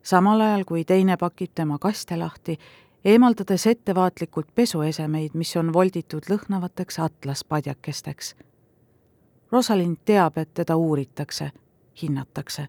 samal 0.03 0.41
ajal 0.41 0.63
kui 0.65 0.85
teine 0.85 1.17
pakib 1.17 1.51
tema 1.55 1.77
kaste 1.79 2.17
lahti, 2.17 2.57
eemaldades 3.05 3.67
ettevaatlikult 3.67 4.47
pesuesemeid, 4.55 5.33
mis 5.33 5.55
on 5.57 5.73
volditud 5.73 6.29
lõhnavateks 6.29 6.99
atlaspadjakesteks. 6.99 8.35
Rosalind 9.51 9.97
teab, 10.05 10.37
et 10.37 10.53
teda 10.53 10.75
uuritakse, 10.75 11.51
hinnatakse. 12.01 12.67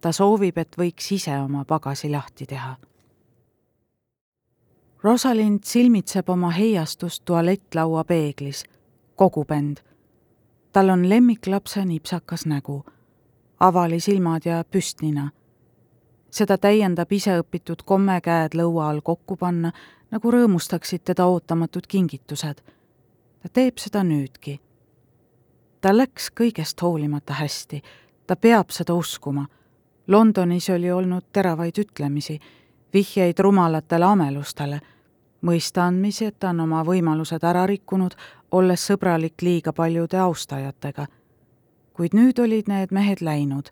ta 0.00 0.12
soovib, 0.12 0.58
et 0.58 0.76
võiks 0.78 1.12
ise 1.12 1.38
oma 1.38 1.64
pagasi 1.64 2.10
lahti 2.10 2.46
teha. 2.46 2.76
Rosalind 5.02 5.64
silmitseb 5.64 6.28
oma 6.28 6.50
heiastust 6.50 7.24
tualettlaua 7.24 8.04
peeglis, 8.04 8.64
kogub 9.16 9.50
end 9.50 9.82
tal 10.76 10.88
on 10.88 11.08
lemmiklapse 11.08 11.84
nipsakas 11.84 12.46
nägu, 12.46 12.84
avalisilmad 13.60 14.40
ja 14.44 14.64
püstnina. 14.70 15.30
seda 16.30 16.58
täiendab 16.58 17.12
iseõpitud 17.12 17.80
komme 17.84 18.18
käed 18.20 18.52
lõua 18.52 18.90
all 18.90 19.00
kokku 19.00 19.38
panna, 19.40 19.70
nagu 20.10 20.32
rõõmustaksid 20.34 21.00
teda 21.04 21.26
ootamatud 21.26 21.86
kingitused. 21.88 22.60
ta 23.40 23.48
teeb 23.52 23.78
seda 23.78 24.04
nüüdki. 24.04 24.60
tal 25.80 25.96
läks 25.96 26.28
kõigest 26.40 26.82
hoolimata 26.82 27.32
hästi, 27.32 27.82
ta 28.26 28.36
peab 28.36 28.70
seda 28.70 28.94
uskuma. 28.94 29.46
Londonis 30.06 30.70
oli 30.70 30.92
olnud 30.92 31.24
teravaid 31.32 31.78
ütlemisi, 31.78 32.40
vihjeid 32.92 33.38
rumalatele 33.38 34.04
amelustele 34.04 34.80
mõistaandmisi, 35.46 36.26
et 36.26 36.38
ta 36.38 36.50
on 36.50 36.60
oma 36.66 36.82
võimalused 36.84 37.44
ära 37.46 37.66
rikkunud, 37.66 38.16
olles 38.50 38.86
sõbralik 38.90 39.42
liiga 39.42 39.72
paljude 39.72 40.18
austajatega. 40.18 41.06
kuid 41.96 42.12
nüüd 42.12 42.38
olid 42.38 42.68
need 42.68 42.92
mehed 42.92 43.20
läinud. 43.20 43.68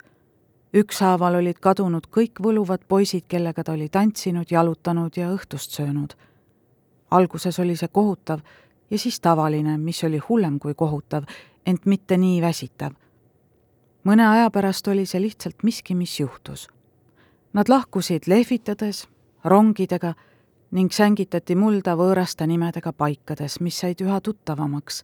ükshaaval 0.73 1.35
olid 1.35 1.59
kadunud 1.59 2.07
kõik 2.07 2.41
võluvad 2.41 2.81
poisid, 2.87 3.23
kellega 3.27 3.63
ta 3.63 3.71
oli 3.71 3.89
tantsinud, 3.89 4.51
jalutanud 4.51 5.17
ja 5.17 5.29
õhtust 5.29 5.71
söönud. 5.71 6.13
alguses 7.11 7.59
oli 7.59 7.75
see 7.75 7.87
kohutav 7.87 8.39
ja 8.89 8.99
siis 8.99 9.19
tavaline, 9.19 9.77
mis 9.77 10.03
oli 10.03 10.17
hullem 10.17 10.59
kui 10.59 10.73
kohutav, 10.73 11.23
ent 11.65 11.85
mitte 11.85 12.17
nii 12.17 12.41
väsitav. 12.41 12.91
mõne 14.03 14.27
aja 14.27 14.49
pärast 14.51 14.87
oli 14.87 15.05
see 15.05 15.21
lihtsalt 15.21 15.63
miski, 15.63 15.95
mis 15.95 16.19
juhtus. 16.19 16.67
Nad 17.53 17.69
lahkusid 17.69 18.27
lehvitades, 18.27 19.07
rongidega 19.43 20.13
ning 20.75 20.91
sängitati 20.91 21.55
mulda 21.55 21.95
võõraste 21.95 22.47
nimedega 22.47 22.91
paikades, 22.93 23.59
mis 23.63 23.77
said 23.79 24.01
üha 24.03 24.19
tuttavamaks. 24.21 25.03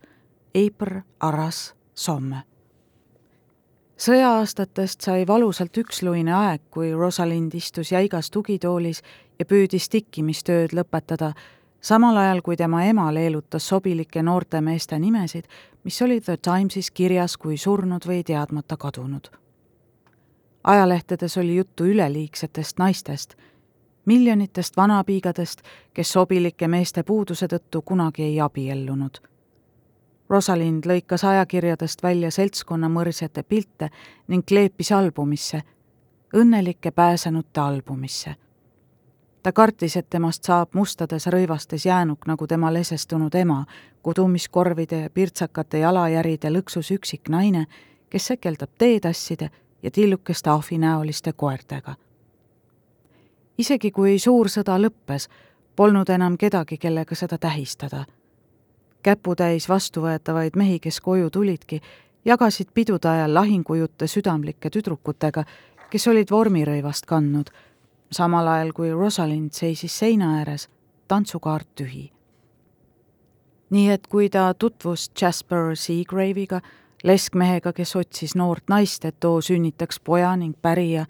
Eipr, 0.56 1.02
Arras, 1.20 1.74
Somme. 1.96 2.44
sõja-aastatest 4.02 5.06
sai 5.06 5.28
valusalt 5.28 5.78
üksluine 5.78 6.34
aeg, 6.34 6.62
kui 6.70 6.92
Rosalind 6.92 7.54
istus 7.54 7.92
jäigas 7.92 8.32
tugitoolis 8.32 9.02
ja 9.40 9.46
püüdis 9.46 9.88
tikkimistööd 9.90 10.74
lõpetada, 10.74 11.32
samal 11.82 12.18
ajal 12.18 12.42
kui 12.42 12.58
tema 12.58 12.84
ema 12.86 13.14
leelutas 13.14 13.68
sobilike 13.68 14.24
noorte 14.24 14.62
meeste 14.62 15.00
nimesid, 15.00 15.46
mis 15.84 16.02
olid 16.02 16.24
The 16.24 16.38
Timesis 16.38 16.92
kirjas 16.92 17.38
kui 17.38 17.58
surnud 17.58 18.08
või 18.08 18.24
teadmata 18.24 18.78
kadunud. 18.78 19.30
ajalehtedes 20.64 21.38
oli 21.38 21.56
juttu 21.56 21.86
üleliigsetest 21.86 22.78
naistest, 22.78 23.38
miljonitest 24.06 24.78
vanapiigadest, 24.78 25.62
kes 25.94 26.12
sobilike 26.12 26.68
meeste 26.68 27.04
puuduse 27.04 27.48
tõttu 27.48 27.82
kunagi 27.86 28.24
ei 28.24 28.40
abiellunud. 28.42 29.18
Rosalind 30.30 30.86
lõikas 30.86 31.26
ajakirjadest 31.28 32.04
välja 32.04 32.32
seltskonna 32.32 32.90
mõrsjate 32.90 33.44
pilte 33.44 33.90
ning 34.28 34.46
kleepis 34.48 34.92
albumisse, 34.92 35.62
õnnelike 36.34 36.92
pääsenute 36.92 37.60
albumisse 37.60 38.36
ta 39.44 39.52
kartis, 39.52 39.98
et 39.98 40.10
temast 40.10 40.44
saab 40.44 40.76
mustades 40.78 41.28
rõivastes 41.28 41.86
jäänuk 41.86 42.26
nagu 42.28 42.48
tema 42.48 42.74
lesestunud 42.74 43.36
ema, 43.36 43.66
kudumiskorvide 44.04 45.02
ja 45.02 45.10
pirtsakate 45.10 45.80
jalajäride 45.80 46.52
lõksus 46.54 46.92
üksik 46.94 47.30
naine, 47.30 47.66
kes 48.10 48.28
sekeldab 48.34 48.70
teetasside 48.78 49.50
ja 49.84 49.92
tillukeste 49.92 50.50
ahvinäoliste 50.50 51.34
koertega. 51.34 51.96
Isegi 53.58 53.92
kui 53.92 54.20
suur 54.20 54.50
sõda 54.50 54.78
lõppes, 54.80 55.28
polnud 55.76 56.10
enam 56.10 56.38
kedagi, 56.38 56.78
kellega 56.78 57.16
seda 57.16 57.38
tähistada. 57.38 58.06
käputäis 59.04 59.70
vastuvõetavaid 59.70 60.56
mehi, 60.56 60.80
kes 60.80 61.02
koju 61.02 61.30
tulidki, 61.30 61.82
jagasid 62.26 62.68
pidude 62.74 63.10
ajal 63.10 63.34
lahingujutte 63.34 64.08
südamlike 64.08 64.70
tüdrukutega, 64.70 65.44
kes 65.90 66.08
olid 66.08 66.32
vormirõivast 66.32 67.06
kandnud 67.06 67.50
samal 68.12 68.48
ajal 68.48 68.74
kui 68.74 68.92
Rosalind 68.92 69.52
seisis 69.56 70.00
seina 70.00 70.38
ääres, 70.40 70.70
tantsukaart 71.08 71.68
tühi. 71.76 72.12
nii 73.70 73.90
et 73.90 74.08
kui 74.08 74.30
ta 74.30 74.54
tutvus 74.54 75.12
Jasper 75.22 75.76
Seagrave'iga, 75.76 76.60
leskmehega, 77.04 77.72
kes 77.74 77.96
otsis 77.96 78.36
noort 78.36 78.64
naist, 78.70 79.06
et 79.06 79.20
too 79.20 79.42
sünnitaks 79.42 80.00
poja 80.00 80.36
ning 80.36 80.56
pärija, 80.62 81.06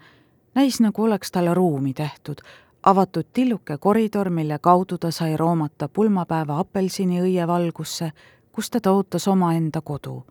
näis 0.54 0.80
nagu 0.80 1.02
oleks 1.02 1.32
talle 1.32 1.54
ruumi 1.54 1.94
tehtud, 1.94 2.36
avatud 2.82 3.24
tilluke 3.32 3.78
koridor, 3.78 4.30
mille 4.30 4.58
kaudu 4.58 4.98
ta 4.98 5.10
sai 5.10 5.36
roomata 5.36 5.88
pulmapäeva 5.88 6.58
apelsiniõie 6.58 7.46
valgusse, 7.46 8.12
kus 8.52 8.70
teda 8.70 8.92
ootas 8.92 9.28
omaenda 9.28 9.80
kodu. 9.80 10.24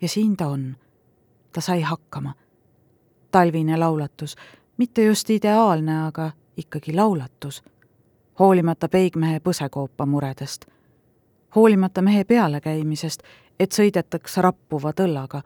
ja 0.00 0.08
siin 0.08 0.36
ta 0.36 0.48
on. 0.48 0.76
ta 1.52 1.60
sai 1.60 1.80
hakkama. 1.80 2.34
talvine 3.30 3.76
laulatus, 3.76 4.36
mitte 4.76 5.04
just 5.04 5.30
ideaalne, 5.30 6.06
aga 6.06 6.30
ikkagi 6.56 6.96
laulatus. 6.96 7.62
hoolimata 8.38 8.88
peigmehe 8.88 9.40
põsekoopa 9.40 10.06
muredest. 10.06 10.64
hoolimata 11.56 12.02
mehe 12.02 12.24
pealekäimisest, 12.24 13.22
et 13.60 13.72
sõidetaks 13.72 14.36
rappuva 14.36 14.92
tõllaga. 14.92 15.42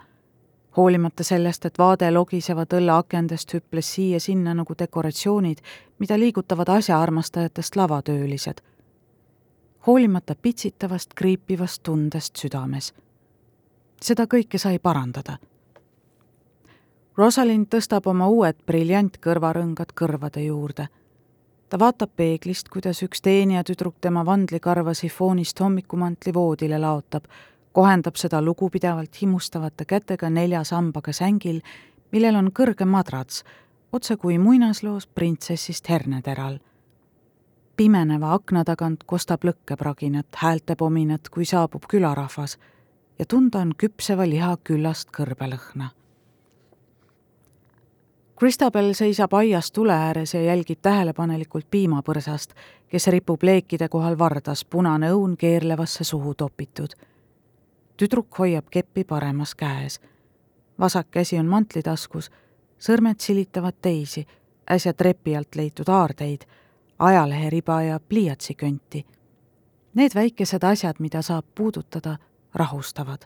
Hoolimata 0.80 1.25
sellest, 1.25 1.66
et 1.68 1.78
vaade 1.78 2.08
logiseva 2.10 2.64
tõlla 2.64 2.96
akendest 3.02 3.52
hüples 3.54 3.92
siia-sinna 3.94 4.54
nagu 4.54 4.75
dekoratsioonid, 4.78 5.60
mida 5.99 6.18
liigutavad 6.18 6.68
asjaarmastajatest 6.78 7.76
lavatöölised. 7.76 8.64
hoolimata 9.87 10.34
pitsitavast 10.34 11.14
kriipivast 11.14 11.82
tundest 11.82 12.37
südames. 12.37 12.92
seda 14.02 14.25
kõike 14.25 14.58
sai 14.58 14.78
parandada 14.78 15.38
Rosalind 17.20 17.66
tõstab 17.68 18.06
oma 18.08 18.30
uued 18.32 18.56
briljantkõrvarõngad 18.66 19.90
kõrvade 20.00 20.40
juurde. 20.44 20.87
ta 21.68 21.78
vaatab 21.78 22.10
peeglist, 22.16 22.68
kuidas 22.68 23.02
üks 23.02 23.20
teenijatüdruk 23.20 23.94
tema 24.00 24.22
vandlikarva 24.26 24.94
sifoonist 24.94 25.60
hommikumantli 25.60 26.34
voodile 26.34 26.78
laotab, 26.78 27.25
kohendab 27.72 28.16
seda 28.16 28.42
lugupidevalt 28.42 29.22
himustavate 29.22 29.84
kätega 29.84 30.30
nelja 30.30 30.64
sambaga 30.64 31.12
sängil, 31.12 31.60
millel 32.12 32.36
on 32.36 32.50
kõrge 32.52 32.84
madrats, 32.84 33.44
otse 33.92 34.16
kui 34.16 34.38
muinasloos 34.38 35.06
printsessist 35.06 35.88
herneteral. 35.88 36.58
pimeneva 37.76 38.34
akna 38.34 38.64
tagant 38.64 39.04
kostab 39.06 39.45
lõkkepraginat, 39.45 40.26
häältepominat, 40.36 41.28
kui 41.28 41.45
saabub 41.45 41.82
külarahvas 41.88 42.58
ja 43.18 43.25
tunda 43.26 43.58
on 43.58 43.73
küpseva 43.76 44.28
liha 44.28 44.56
küllast 44.64 45.08
kõrbelõhna 45.16 45.90
Christabel 48.40 48.95
seisab 48.97 49.34
aias 49.36 49.73
tule 49.73 49.92
ääres 49.92 50.34
ja 50.34 50.40
jälgib 50.40 50.78
tähelepanelikult 50.82 51.66
piimapõrsast, 51.71 52.54
kes 52.88 53.06
ripub 53.12 53.42
leekide 53.45 53.88
kohal 53.92 54.16
vardas, 54.18 54.62
punane 54.64 55.10
õun 55.12 55.34
keerlevasse 55.36 56.04
suhu 56.08 56.32
topitud. 56.34 56.95
Tüdruk 58.00 58.39
hoiab 58.39 58.67
keppi 58.71 59.04
paremas 59.04 59.54
käes. 59.54 60.00
vasak 60.78 61.10
käsi 61.10 61.39
on 61.39 61.47
mantlitaskus, 61.47 62.30
sõrmed 62.78 63.21
silitavad 63.21 63.75
teisi, 63.82 64.26
äsja 64.71 64.93
trepi 64.95 65.36
alt 65.36 65.54
leitud 65.54 65.89
aardeid, 65.89 66.47
ajaleheriba 66.99 67.82
ja 67.82 68.00
pliiatsikönti. 68.00 69.06
Need 69.95 70.15
väikesed 70.15 70.65
asjad, 70.65 70.97
mida 70.99 71.23
saab 71.23 71.45
puudutada, 71.54 72.17
rahustavad. 72.54 73.19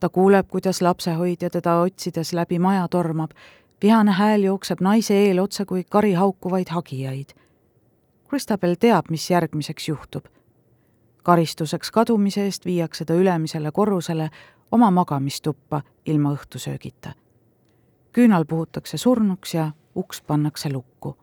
ta 0.00 0.08
kuuleb, 0.08 0.46
kuidas 0.48 0.82
lapsehoidja 0.82 1.50
teda 1.50 1.80
otsides 1.80 2.32
läbi 2.32 2.58
maja 2.58 2.88
tormab 2.88 3.30
vihane 3.82 4.12
hääl 4.12 4.42
jookseb 4.42 4.80
naise 4.80 5.14
eel 5.14 5.38
otse 5.38 5.64
kui 5.64 5.84
kari 5.84 6.12
haukuvaid 6.12 6.68
hagijaid. 6.68 7.28
Christabel 8.28 8.74
teab, 8.80 9.04
mis 9.10 9.30
järgmiseks 9.30 9.88
juhtub. 9.88 10.24
Karistuseks 11.22 11.90
kadumise 11.90 12.44
eest 12.44 12.64
viiakse 12.64 13.04
ta 13.04 13.14
ülemisele 13.14 13.72
korrusele 13.72 14.30
oma 14.72 14.90
magamistuppa 14.90 15.82
ilma 16.06 16.32
õhtusöögita. 16.34 17.12
küünal 18.12 18.44
puhutakse 18.44 18.96
surnuks 18.96 19.54
ja 19.54 19.70
uks 19.94 20.22
pannakse 20.22 20.72
lukku. 20.72 21.16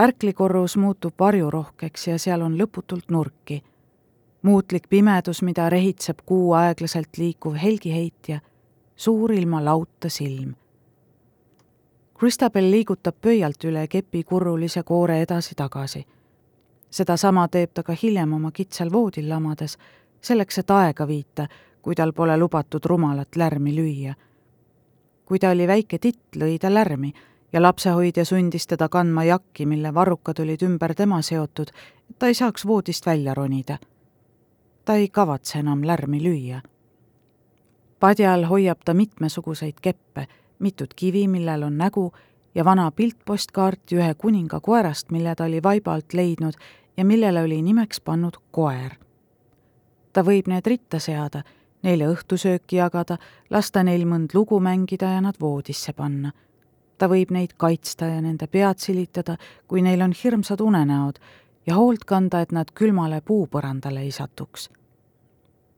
ärklikorrus 0.00 0.76
muutub 0.76 1.14
varjurohkeks 1.18 2.08
ja 2.08 2.18
seal 2.18 2.40
on 2.40 2.58
lõputult 2.58 3.10
nurki. 3.10 3.62
muutlik 4.42 4.88
pimedus, 4.88 5.42
mida 5.42 5.70
rehitseb 5.70 6.18
kuu 6.26 6.52
aeglaselt 6.52 7.16
liikuv 7.16 7.54
helgiheitja 7.54 8.40
suur 8.96 9.32
ilma 9.32 9.64
lauta 9.64 10.08
silm. 10.08 10.54
Christabel 12.18 12.70
liigutab 12.70 13.16
pöialt 13.20 13.64
üle 13.64 13.86
kepi 13.90 14.24
kurrulise 14.24 14.82
koore 14.82 15.16
edasi-tagasi. 15.22 16.04
Sedasama 16.92 17.48
teeb 17.48 17.72
ta 17.74 17.82
ka 17.82 17.96
hiljem 18.02 18.32
oma 18.32 18.50
kitsal 18.52 18.92
voodil 18.92 19.28
lamades, 19.28 19.78
selleks, 20.20 20.58
et 20.58 20.70
aega 20.70 21.06
viita, 21.08 21.46
kui 21.82 21.94
tal 21.94 22.12
pole 22.12 22.36
lubatud 22.36 22.84
rumalat 22.84 23.36
lärmi 23.36 23.74
lüüa. 23.76 24.14
kui 25.24 25.38
ta 25.38 25.50
oli 25.50 25.66
väike 25.66 25.98
titt, 25.98 26.36
lõi 26.36 26.58
ta 26.60 26.74
lärmi 26.74 27.12
ja 27.52 27.62
lapsehoidja 27.62 28.24
sundis 28.24 28.66
teda 28.66 28.88
kandma 28.88 29.24
jakki, 29.24 29.66
mille 29.66 29.94
varrukad 29.94 30.38
olid 30.38 30.62
ümber 30.62 30.94
tema 30.94 31.22
seotud, 31.22 31.70
et 32.10 32.18
ta 32.18 32.26
ei 32.26 32.34
saaks 32.34 32.66
voodist 32.66 33.06
välja 33.06 33.34
ronida. 33.34 33.78
ta 34.84 34.94
ei 34.94 35.08
kavatse 35.08 35.58
enam 35.58 35.86
lärmi 35.86 36.22
lüüa 36.22 36.60
padjal 38.02 38.48
hoiab 38.50 38.80
ta 38.84 38.94
mitmesuguseid 38.98 39.78
keppe, 39.82 40.26
mitut 40.58 40.94
kivi, 40.98 41.28
millel 41.30 41.62
on 41.62 41.76
nägu 41.78 42.08
ja 42.54 42.64
vana 42.64 42.90
piltpostkaarti 42.90 43.98
ühe 44.00 44.14
kuninga 44.18 44.58
koerast, 44.60 45.12
mille 45.14 45.34
ta 45.38 45.46
oli 45.46 45.60
vaiba 45.62 45.94
alt 45.94 46.14
leidnud 46.18 46.58
ja 46.96 47.04
millele 47.04 47.42
oli 47.42 47.62
nimeks 47.62 48.00
pannud 48.00 48.36
koer. 48.50 48.96
ta 50.12 50.22
võib 50.22 50.48
need 50.48 50.66
ritta 50.66 50.98
seada, 50.98 51.42
neile 51.82 52.06
õhtusööki 52.12 52.76
jagada, 52.76 53.16
lasta 53.50 53.82
neil 53.82 54.04
mõnd 54.06 54.34
lugu 54.34 54.60
mängida 54.60 55.14
ja 55.14 55.20
nad 55.20 55.40
voodisse 55.40 55.92
panna. 55.92 56.32
ta 56.98 57.08
võib 57.08 57.30
neid 57.30 57.54
kaitsta 57.56 58.06
ja 58.06 58.20
nende 58.20 58.46
pead 58.46 58.78
silitada, 58.78 59.36
kui 59.68 59.82
neil 59.82 60.02
on 60.02 60.12
hirmsad 60.24 60.60
unenäod 60.60 61.18
ja 61.66 61.74
hoolt 61.74 62.04
kanda, 62.04 62.40
et 62.40 62.52
nad 62.52 62.70
külmale 62.74 63.20
puupõrandale 63.20 64.00
ei 64.00 64.10
satuks. 64.10 64.70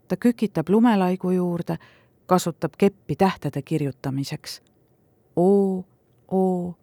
ta 0.08 0.16
kükitab 0.16 0.68
lumelaigu 0.68 1.30
juurde 1.30 1.78
kasutab 2.26 2.72
keppi 2.78 3.16
tähtede 3.16 3.62
kirjutamiseks. 3.62 4.62
oo, 5.36 5.84
oo, 6.28 6.74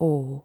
oo. 0.00 0.44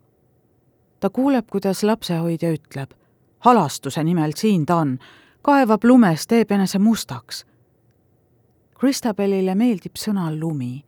ta 0.99 1.09
kuuleb, 1.09 1.45
kuidas 1.51 1.83
lapsehoidja 1.83 2.51
ütleb, 2.51 2.98
halastuse 3.39 4.03
nimel 4.03 4.31
siin 4.35 4.65
ta 4.65 4.75
on, 4.75 4.99
kaevab 5.41 5.83
lumes, 5.83 6.27
teeb 6.27 6.51
enese 6.51 6.79
mustaks. 6.79 7.45
Kristabelile 8.79 9.55
meeldib 9.55 9.97
sõna 9.97 10.29
lumi. 10.39 10.85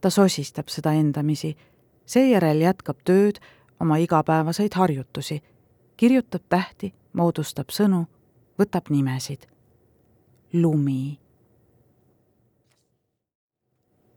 ta 0.00 0.10
sosistab 0.10 0.68
seda 0.68 0.92
endamisi, 0.92 1.56
seejärel 2.06 2.60
jätkab 2.62 2.98
tööd, 3.04 3.40
oma 3.80 3.96
igapäevaseid 3.96 4.74
harjutusi, 4.74 5.42
kirjutab 5.96 6.42
tähti, 6.48 6.94
moodustab 7.12 7.70
sõnu, 7.70 8.06
võtab 8.58 8.90
nimesid. 8.90 9.46
lumi 10.52 11.18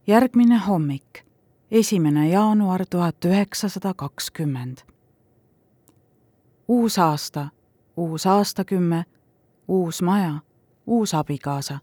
järgmine 0.07 0.57
hommik, 0.57 1.23
esimene 1.71 2.29
jaanuar 2.29 2.85
tuhat 2.89 3.25
üheksasada 3.25 3.93
kakskümmend. 3.93 4.77
Uus 6.71 6.99
aasta, 6.99 7.47
uus 7.97 8.27
aastakümme, 8.27 9.05
uus 9.67 10.01
maja, 10.01 10.33
uus 10.87 11.13
abikaasa. 11.13 11.79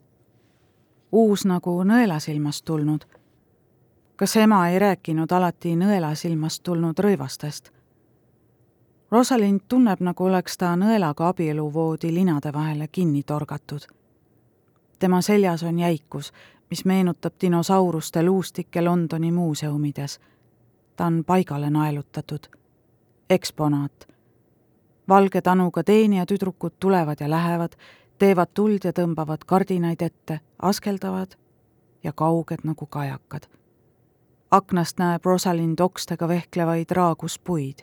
uus 1.12 1.44
nagu 1.44 1.85
nõelasilmast 1.85 2.64
tulnud, 2.64 3.05
kas 4.16 4.37
ema 4.37 4.68
ei 4.68 4.79
rääkinud 4.79 5.33
alati 5.33 5.74
nõelasilmast 5.77 6.62
tulnud 6.62 6.98
rõivastest? 6.98 7.68
Rosalind 9.11 9.61
tunneb, 9.68 10.01
nagu 10.01 10.24
oleks 10.24 10.59
ta 10.59 10.72
nõelaga 10.77 11.29
abieluvoodi 11.29 12.14
linade 12.14 12.53
vahele 12.53 12.88
kinni 12.88 13.22
torgatud. 13.22 13.81
tema 14.98 15.20
seljas 15.20 15.62
on 15.62 15.79
jäikus, 15.79 16.33
mis 16.70 16.85
meenutab 16.85 17.35
dinosauruste 17.40 18.22
luustikke 18.22 18.83
Londoni 18.83 19.33
muuseumides. 19.33 20.20
ta 20.96 21.07
on 21.07 21.24
paigale 21.24 21.70
naelutatud. 21.70 22.48
eksponaat. 23.31 24.17
Valge 25.08 25.42
tanuga 25.42 25.82
teenijatüdrukud 25.84 26.72
tulevad 26.80 27.16
ja 27.20 27.30
lähevad, 27.30 27.72
teevad 28.18 28.48
tuld 28.54 28.84
ja 28.84 28.92
tõmbavad 28.92 29.44
kardinaid 29.46 30.02
ette, 30.02 30.40
askeldavad 30.62 31.36
ja 32.04 32.12
kauged 32.12 32.64
nagu 32.64 32.86
kajakad. 32.86 33.46
aknast 34.50 34.98
näeb 34.98 35.24
Rosalind 35.24 35.80
okstega 35.80 36.28
vehklevaid 36.28 36.90
raaguspuid. 36.90 37.78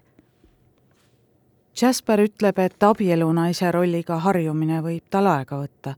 Jasper 1.81 2.19
ütleb, 2.19 2.59
et 2.59 2.83
abielunaise 2.83 3.71
rolliga 3.71 4.17
harjumine 4.17 4.81
võib 4.81 5.03
tal 5.09 5.27
aega 5.27 5.59
võtta. 5.59 5.95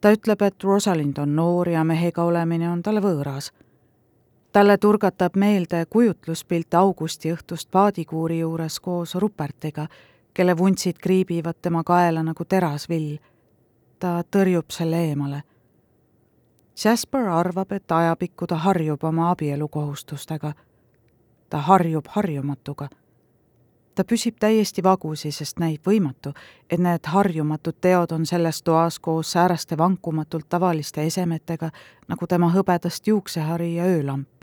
ta 0.00 0.10
ütleb, 0.12 0.42
et 0.42 0.64
Rosalind 0.64 1.18
on 1.18 1.36
noor 1.36 1.68
ja 1.68 1.84
mehega 1.84 2.24
olemine 2.24 2.70
on 2.70 2.82
talle 2.82 3.00
võõras. 3.00 3.52
talle 4.52 4.78
turgatab 4.78 5.36
meelde 5.36 5.86
kujutluspilt 5.90 6.74
augustiõhtust 6.74 7.70
paadikuuri 7.70 8.38
juures 8.38 8.80
koos 8.80 9.14
Rupertiga, 9.14 9.86
kelle 10.36 10.58
vuntsid 10.58 11.00
kriibivad 11.00 11.56
tema 11.62 11.80
kaela 11.84 12.22
nagu 12.22 12.44
terasvill. 12.44 13.16
ta 13.98 14.22
tõrjub 14.30 14.68
selle 14.70 15.04
eemale 15.08 15.42
Jasper 16.84 17.28
arvab, 17.28 17.72
et 17.72 17.92
ajapikku 17.92 18.46
ta 18.46 18.56
harjub 18.56 19.04
oma 19.04 19.30
abielukohustustega. 19.30 20.52
ta 21.50 21.58
harjub 21.58 22.04
harjumatuga. 22.08 22.88
ta 23.94 24.04
püsib 24.04 24.36
täiesti 24.40 24.82
vagusi, 24.82 25.30
sest 25.32 25.58
näib 25.58 25.80
võimatu, 25.86 26.34
et 26.70 26.80
need 26.80 27.06
harjumatud 27.06 27.74
teod 27.80 28.12
on 28.12 28.26
selles 28.26 28.62
toas 28.62 28.98
koos 28.98 29.32
sääraste 29.32 29.78
vankumatult 29.78 30.48
tavaliste 30.48 31.06
esemetega, 31.06 31.70
nagu 32.08 32.26
tema 32.26 32.52
hõbedast 32.52 33.06
juuksehari 33.06 33.74
ja 33.74 33.84
öölamp. 33.84 34.35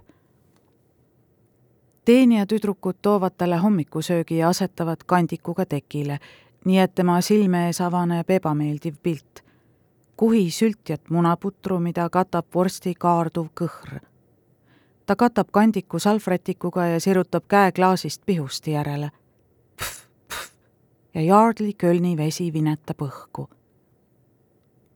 Teenijatüdrukud 2.05 2.95
toovad 3.01 3.33
talle 3.37 3.57
hommikusöögi 3.57 4.37
ja 4.37 4.49
asetavad 4.49 5.03
kandikuga 5.05 5.65
tekile, 5.65 6.19
nii 6.65 6.79
et 6.79 6.95
tema 6.95 7.21
silme 7.21 7.65
ees 7.67 7.81
avaneb 7.81 8.29
ebameeldiv 8.29 8.95
pilt 9.03 9.43
kuhi 10.17 10.51
sültjat 10.51 11.09
munaputru, 11.09 11.79
mida 11.79 12.09
katab 12.09 12.45
vorsti 12.55 12.93
kaarduv 12.95 13.47
kõhr. 13.59 13.99
ta 15.05 15.15
katab 15.15 15.47
kandiku 15.51 15.99
salvrätikuga 15.99 16.85
ja 16.85 16.99
sirutab 16.99 17.43
käe 17.47 17.71
klaasist 17.71 18.21
pihusti 18.25 18.71
järele. 18.71 19.11
ja 21.13 21.21
Yardley 21.21 21.73
Kölni 21.73 22.17
vesi 22.17 22.53
vinetab 22.53 23.01
õhku. 23.01 23.49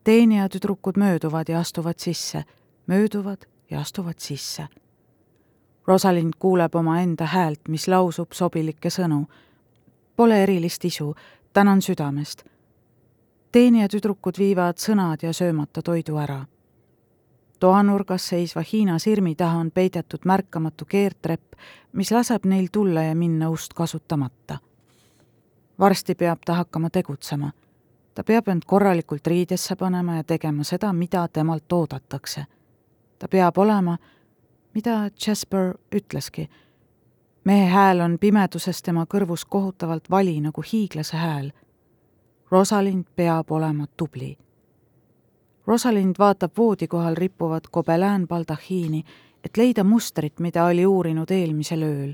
teenijatüdrukud 0.03 0.97
mööduvad 0.97 1.49
ja 1.49 1.59
astuvad 1.59 1.99
sisse, 1.99 2.43
mööduvad 2.87 3.45
ja 3.69 3.79
astuvad 3.79 4.19
sisse. 4.19 4.67
Rosalind 5.87 6.33
kuuleb 6.39 6.75
omaenda 6.75 7.25
häält, 7.25 7.67
mis 7.67 7.87
lausub 7.87 8.31
sobilikke 8.31 8.89
sõnu. 8.89 9.25
Pole 10.15 10.43
erilist 10.43 10.85
isu, 10.85 11.13
tänan 11.53 11.81
südamest 11.81 12.43
teenijatüdrukud 13.51 14.37
viivad 14.37 14.77
sõnad 14.77 15.23
ja 15.23 15.33
söömata 15.33 15.81
toidu 15.81 16.17
ära. 16.17 16.45
toanurgas 17.59 18.27
seisva 18.29 18.61
Hiina 18.61 18.99
sirmi 18.99 19.35
taha 19.35 19.57
on 19.57 19.71
peidetud 19.71 20.25
märkamatu 20.25 20.85
keerdtrepp, 20.85 21.53
mis 21.93 22.11
laseb 22.11 22.45
neil 22.45 22.67
tulla 22.71 23.01
ja 23.01 23.15
minna 23.15 23.49
ust 23.49 23.73
kasutamata. 23.73 24.57
varsti 25.79 26.15
peab 26.15 26.39
ta 26.45 26.53
hakkama 26.53 26.89
tegutsema. 26.89 27.51
ta 28.13 28.23
peab 28.23 28.47
end 28.47 28.61
korralikult 28.65 29.27
riidesse 29.27 29.75
panema 29.75 30.15
ja 30.15 30.23
tegema 30.23 30.63
seda, 30.63 30.93
mida 30.93 31.27
temalt 31.27 31.71
oodatakse. 31.71 32.45
ta 33.19 33.27
peab 33.27 33.57
olema, 33.57 33.97
mida 34.77 35.09
Jasper 35.17 35.71
ütleski, 35.89 36.49
mehe 37.43 37.69
hääl 37.73 38.03
on 38.05 38.19
pimeduses 38.21 38.83
tema 38.85 39.07
kõrvus 39.09 39.45
kohutavalt 39.49 40.09
vali 40.13 40.35
nagu 40.41 40.61
hiiglase 40.61 41.17
hääl 41.17 41.49
Rosalind 42.51 43.03
peab 43.15 43.51
olema 43.51 43.85
tubli. 43.97 44.37
Rosalind 45.67 46.15
vaatab 46.19 46.51
voodi 46.57 46.87
kohal 46.87 47.15
rippuvat 47.15 47.67
gobelään 47.73 48.27
baldahiini, 48.27 49.03
et 49.43 49.57
leida 49.57 49.83
mustrit, 49.83 50.39
mida 50.39 50.65
oli 50.65 50.85
uurinud 50.85 51.31
eelmisel 51.31 51.83
ööl. 51.83 52.13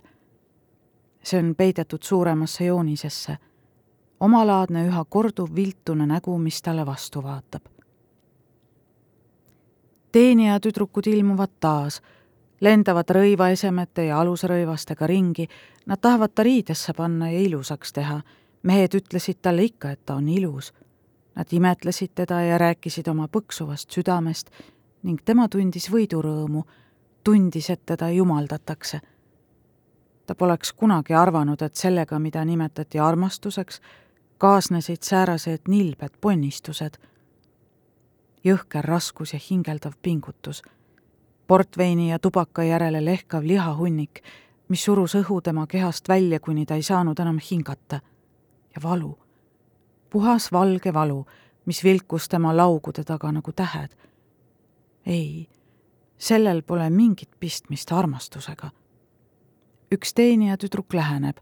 see 1.24 1.40
on 1.40 1.56
peidetud 1.56 2.04
suuremasse 2.04 2.66
joonisesse, 2.66 3.38
omalaadne 4.20 4.88
üha 4.88 5.06
korduv 5.10 5.56
viltune 5.56 6.06
nägu, 6.06 6.38
mis 6.38 6.62
talle 6.62 6.86
vastu 6.86 7.24
vaatab. 7.24 7.62
teenijatüdrukud 10.12 11.08
ilmuvad 11.08 11.52
taas, 11.60 12.02
lendavad 12.64 13.10
rõivaesemete 13.10 14.08
ja 14.08 14.20
alusrõivastega 14.22 15.08
ringi, 15.08 15.48
nad 15.86 16.00
tahavad 16.02 16.32
ta 16.36 16.44
riidesse 16.44 16.94
panna 16.94 17.32
ja 17.32 17.40
ilusaks 17.40 17.94
teha 17.94 18.22
mehed 18.64 18.96
ütlesid 18.96 19.42
talle 19.42 19.68
ikka, 19.68 19.92
et 19.92 20.06
ta 20.06 20.16
on 20.16 20.30
ilus. 20.30 20.74
Nad 21.36 21.50
imetlesid 21.52 22.14
teda 22.16 22.42
ja 22.42 22.58
rääkisid 22.58 23.08
oma 23.10 23.28
põksuvast 23.28 23.92
südamest 23.92 24.52
ning 25.04 25.20
tema 25.26 25.48
tundis 25.50 25.90
võidurõõmu, 25.92 26.64
tundis, 27.24 27.70
et 27.70 27.86
teda 27.86 28.10
jumaldatakse. 28.10 29.00
ta 30.26 30.36
poleks 30.36 30.74
kunagi 30.74 31.14
arvanud, 31.14 31.62
et 31.62 31.76
sellega, 31.76 32.20
mida 32.20 32.46
nimetati 32.46 33.00
armastuseks, 33.00 33.82
kaasnesid 34.38 35.04
säärased 35.04 35.68
nilbed 35.68 36.14
ponnistused. 36.22 36.98
jõhker 38.44 38.86
raskus 38.86 39.34
ja 39.34 39.40
hingeldav 39.50 39.94
pingutus, 40.02 40.62
portveini 41.54 42.10
ja 42.10 42.20
tubaka 42.20 42.64
järele 42.64 43.06
lehkav 43.06 43.44
lihahunnik, 43.46 44.24
mis 44.68 44.84
surus 44.84 45.14
õhu 45.16 45.36
tema 45.42 45.68
kehast 45.68 46.10
välja, 46.10 46.40
kuni 46.40 46.66
ta 46.66 46.74
ei 46.74 46.82
saanud 46.82 47.20
enam 47.20 47.38
hingata 47.52 48.00
ja 48.76 48.82
valu. 48.84 49.20
puhas 50.10 50.52
valge 50.52 50.94
valu, 50.94 51.26
mis 51.66 51.84
vilkus 51.84 52.30
tema 52.30 52.58
laugude 52.58 53.04
taga 53.04 53.32
nagu 53.32 53.52
tähed. 53.52 53.94
ei, 55.06 55.50
sellel 56.18 56.62
pole 56.62 56.90
mingit 56.90 57.30
pistmist 57.40 57.92
armastusega. 57.92 58.70
üks 59.92 60.14
teenijatüdruk 60.14 60.94
läheneb. 60.94 61.38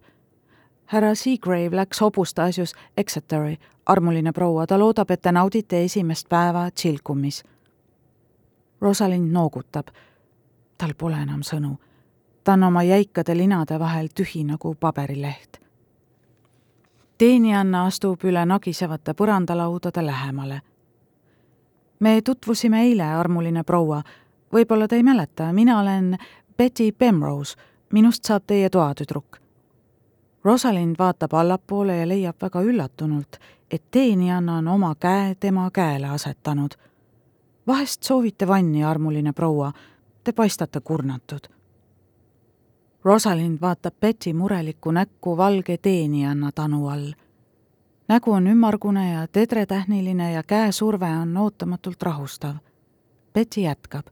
härra 0.86 1.16
Seagrave 1.16 1.76
läks 1.76 2.02
hobuste 2.02 2.42
asjus 2.42 2.74
Exeteri, 2.98 3.58
armuline 3.86 4.32
proua, 4.32 4.68
ta 4.68 4.80
loodab, 4.80 5.12
et 5.12 5.22
te 5.22 5.32
naudite 5.32 5.84
esimest 5.84 6.30
päeva 6.30 6.70
Chilcumis. 6.72 7.44
Rosalind 8.82 9.32
noogutab. 9.32 9.88
tal 10.78 10.94
pole 10.98 11.16
enam 11.16 11.42
sõnu. 11.42 11.78
ta 12.44 12.54
on 12.54 12.64
oma 12.64 12.84
jäikade 12.84 13.38
linade 13.38 13.80
vahel 13.80 14.08
tühi 14.16 14.44
nagu 14.44 14.76
paberileht 14.76 15.62
teenijanna 17.22 17.84
astub 17.86 18.24
üle 18.26 18.42
nagisevate 18.50 19.14
põrandalaudade 19.14 20.02
lähemale. 20.06 20.62
me 22.00 22.22
tutvusime 22.22 22.82
eile, 22.82 23.04
armuline 23.04 23.64
proua. 23.64 24.02
võib-olla 24.54 24.88
te 24.88 24.96
ei 24.96 25.04
mäleta, 25.04 25.54
mina 25.54 25.80
olen 25.80 26.18
Betty 26.58 26.92
Pemrose, 26.92 27.58
minust 27.94 28.26
saab 28.26 28.44
teie 28.48 28.70
toatüdruk. 28.70 29.38
Rosalind 30.44 30.96
vaatab 31.00 31.34
allapoole 31.34 31.98
ja 31.98 32.08
leiab 32.08 32.42
väga 32.42 32.62
üllatunult, 32.62 33.38
et 33.72 33.84
teenijanna 33.92 34.58
on 34.58 34.68
oma 34.68 34.96
käe 34.96 35.36
tema 35.36 35.70
käele 35.74 36.08
asetanud. 36.08 36.74
Vahest 37.72 38.04
soovite 38.04 38.48
vanni, 38.48 38.84
armuline 38.84 39.32
proua, 39.34 39.72
te 40.24 40.36
paistate 40.36 40.84
kurnatud 40.84 41.48
Rosalind 43.04 43.58
vaatab 43.62 43.94
Betty 44.00 44.34
murelikku 44.34 44.92
näkku 44.92 45.38
valge 45.38 45.78
teenijanna 45.78 46.52
tanu 46.52 46.88
all. 46.88 47.12
nägu 48.08 48.32
on 48.32 48.48
ümmargune 48.48 49.12
ja 49.12 49.28
tedretähniline 49.28 50.32
ja 50.32 50.44
käesurve 50.44 51.06
on 51.06 51.38
ootamatult 51.38 52.04
rahustav. 52.04 52.56
Betty 53.34 53.62
jätkab. 53.62 54.06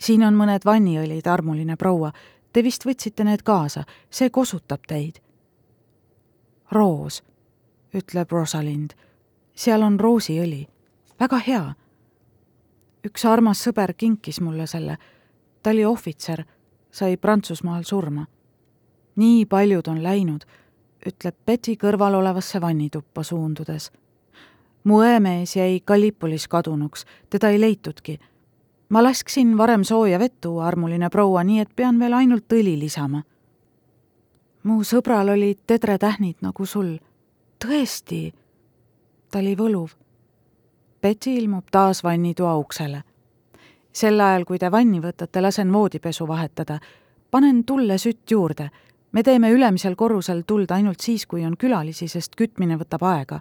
siin 0.00 0.24
on 0.24 0.34
mõned 0.34 0.60
vanniõlid, 0.64 1.26
armuline 1.26 1.76
proua. 1.76 2.12
Te 2.52 2.62
vist 2.62 2.84
võtsite 2.86 3.24
need 3.24 3.42
kaasa, 3.42 3.84
see 4.10 4.30
kosutab 4.30 4.80
teid. 4.88 5.18
roos, 6.70 7.22
ütleb 7.94 8.30
Rosalind. 8.32 8.90
seal 9.54 9.82
on 9.82 10.00
roosiõli. 10.00 10.68
väga 11.20 11.38
hea. 11.38 11.74
Üks 13.06 13.24
armas 13.24 13.62
sõber 13.66 13.94
kinkis 13.98 14.40
mulle 14.40 14.66
selle. 14.66 14.96
ta 15.62 15.70
oli 15.70 15.84
ohvitser 15.84 16.44
sai 16.90 17.16
Prantsusmaal 17.16 17.82
surma. 17.82 18.26
nii 19.16 19.46
paljud 19.46 19.88
on 19.88 20.02
läinud, 20.02 20.44
ütleb 21.06 21.34
Betty 21.46 21.74
kõrval 21.76 22.14
olevasse 22.14 22.60
vannituppa 22.60 23.22
suundudes. 23.22 23.90
mu 24.84 25.00
õemees 25.00 25.56
jäi 25.56 25.80
Gallipolis 25.86 26.48
kadunuks, 26.48 27.04
teda 27.30 27.48
ei 27.48 27.60
leitudki. 27.60 28.18
ma 28.88 29.02
lasksin 29.02 29.58
varem 29.58 29.84
sooja 29.84 30.18
vett 30.18 30.40
tuua, 30.40 30.66
armuline 30.66 31.10
proua, 31.10 31.44
nii 31.44 31.60
et 31.60 31.76
pean 31.76 31.98
veel 31.98 32.12
ainult 32.12 32.52
õli 32.52 32.78
lisama. 32.78 33.22
mu 34.62 34.82
sõbral 34.84 35.28
olid 35.28 35.58
tedretähnid 35.66 36.36
nagu 36.40 36.66
sul. 36.66 36.98
tõesti? 37.64 38.32
ta 39.30 39.38
oli 39.38 39.56
võluv. 39.56 40.01
Betty 41.02 41.30
ilmub 41.30 41.64
taas 41.70 42.04
vannitoa 42.04 42.56
uksele. 42.56 43.02
sel 43.92 44.20
ajal, 44.20 44.44
kui 44.44 44.58
te 44.58 44.70
vanni 44.70 45.00
võtate, 45.00 45.42
lasen 45.42 45.72
voodipesu 45.72 46.28
vahetada. 46.28 46.78
panen 47.30 47.64
tulle 47.64 47.98
sütt 47.98 48.30
juurde. 48.30 48.70
me 49.12 49.22
teeme 49.22 49.50
ülemisel 49.50 49.96
korrusel 49.96 50.42
tuld 50.46 50.70
ainult 50.70 51.00
siis, 51.00 51.26
kui 51.26 51.44
on 51.44 51.56
külalisi, 51.56 52.08
sest 52.08 52.36
kütmine 52.36 52.78
võtab 52.78 53.02
aega. 53.02 53.40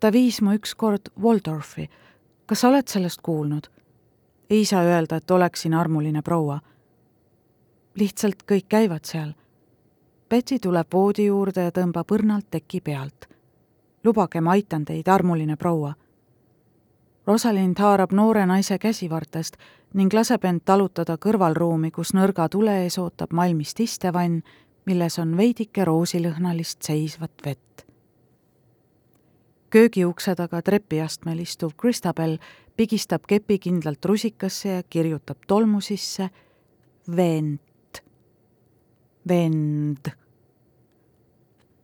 ta 0.00 0.12
viis 0.12 0.42
mu 0.42 0.52
ükskord 0.52 1.08
Waldorfi. 1.22 1.90
kas 2.46 2.60
sa 2.60 2.68
oled 2.68 2.88
sellest 2.88 3.20
kuulnud? 3.22 3.70
ei 4.50 4.64
saa 4.64 4.82
öelda, 4.82 5.16
et 5.16 5.30
oleksin 5.30 5.74
armuline 5.74 6.22
proua. 6.22 6.60
lihtsalt 7.94 8.42
kõik 8.52 8.68
käivad 8.68 9.04
seal. 9.04 9.32
Betty 10.28 10.58
tuleb 10.58 10.86
voodi 10.92 11.26
juurde 11.26 11.62
ja 11.62 11.70
tõmbab 11.70 12.12
õrnalt 12.12 12.46
teki 12.50 12.80
pealt. 12.80 13.33
Lubage, 14.04 14.40
ma 14.40 14.50
aitan 14.50 14.84
teid, 14.84 15.08
armuline 15.08 15.56
proua. 15.56 15.94
Rosalind 17.26 17.78
haarab 17.80 18.12
noore 18.12 18.46
naise 18.46 18.78
käsivartest 18.78 19.56
ning 19.94 20.12
laseb 20.12 20.44
end 20.44 20.60
talutada 20.64 21.16
kõrvalruumi, 21.16 21.90
kus 21.90 22.12
nõrga 22.12 22.48
tule 22.52 22.82
ees 22.82 22.98
ootab 23.00 23.32
malmist 23.32 23.80
istevann, 23.80 24.42
milles 24.84 25.18
on 25.18 25.36
veidike 25.36 25.84
roosilõhnalist 25.84 26.82
seisvat 26.82 27.32
vett. 27.44 27.86
köögiukse 29.70 30.34
taga 30.34 30.62
trepiastmel 30.62 31.38
istuv 31.42 31.72
Christabel 31.80 32.38
pigistab 32.76 33.24
kepi 33.26 33.58
kindlalt 33.58 34.04
rusikasse 34.04 34.68
ja 34.68 34.82
kirjutab 34.82 35.38
tolmu 35.46 35.80
sisse 35.80 36.30
vent, 37.16 38.02
vend. 39.28 40.10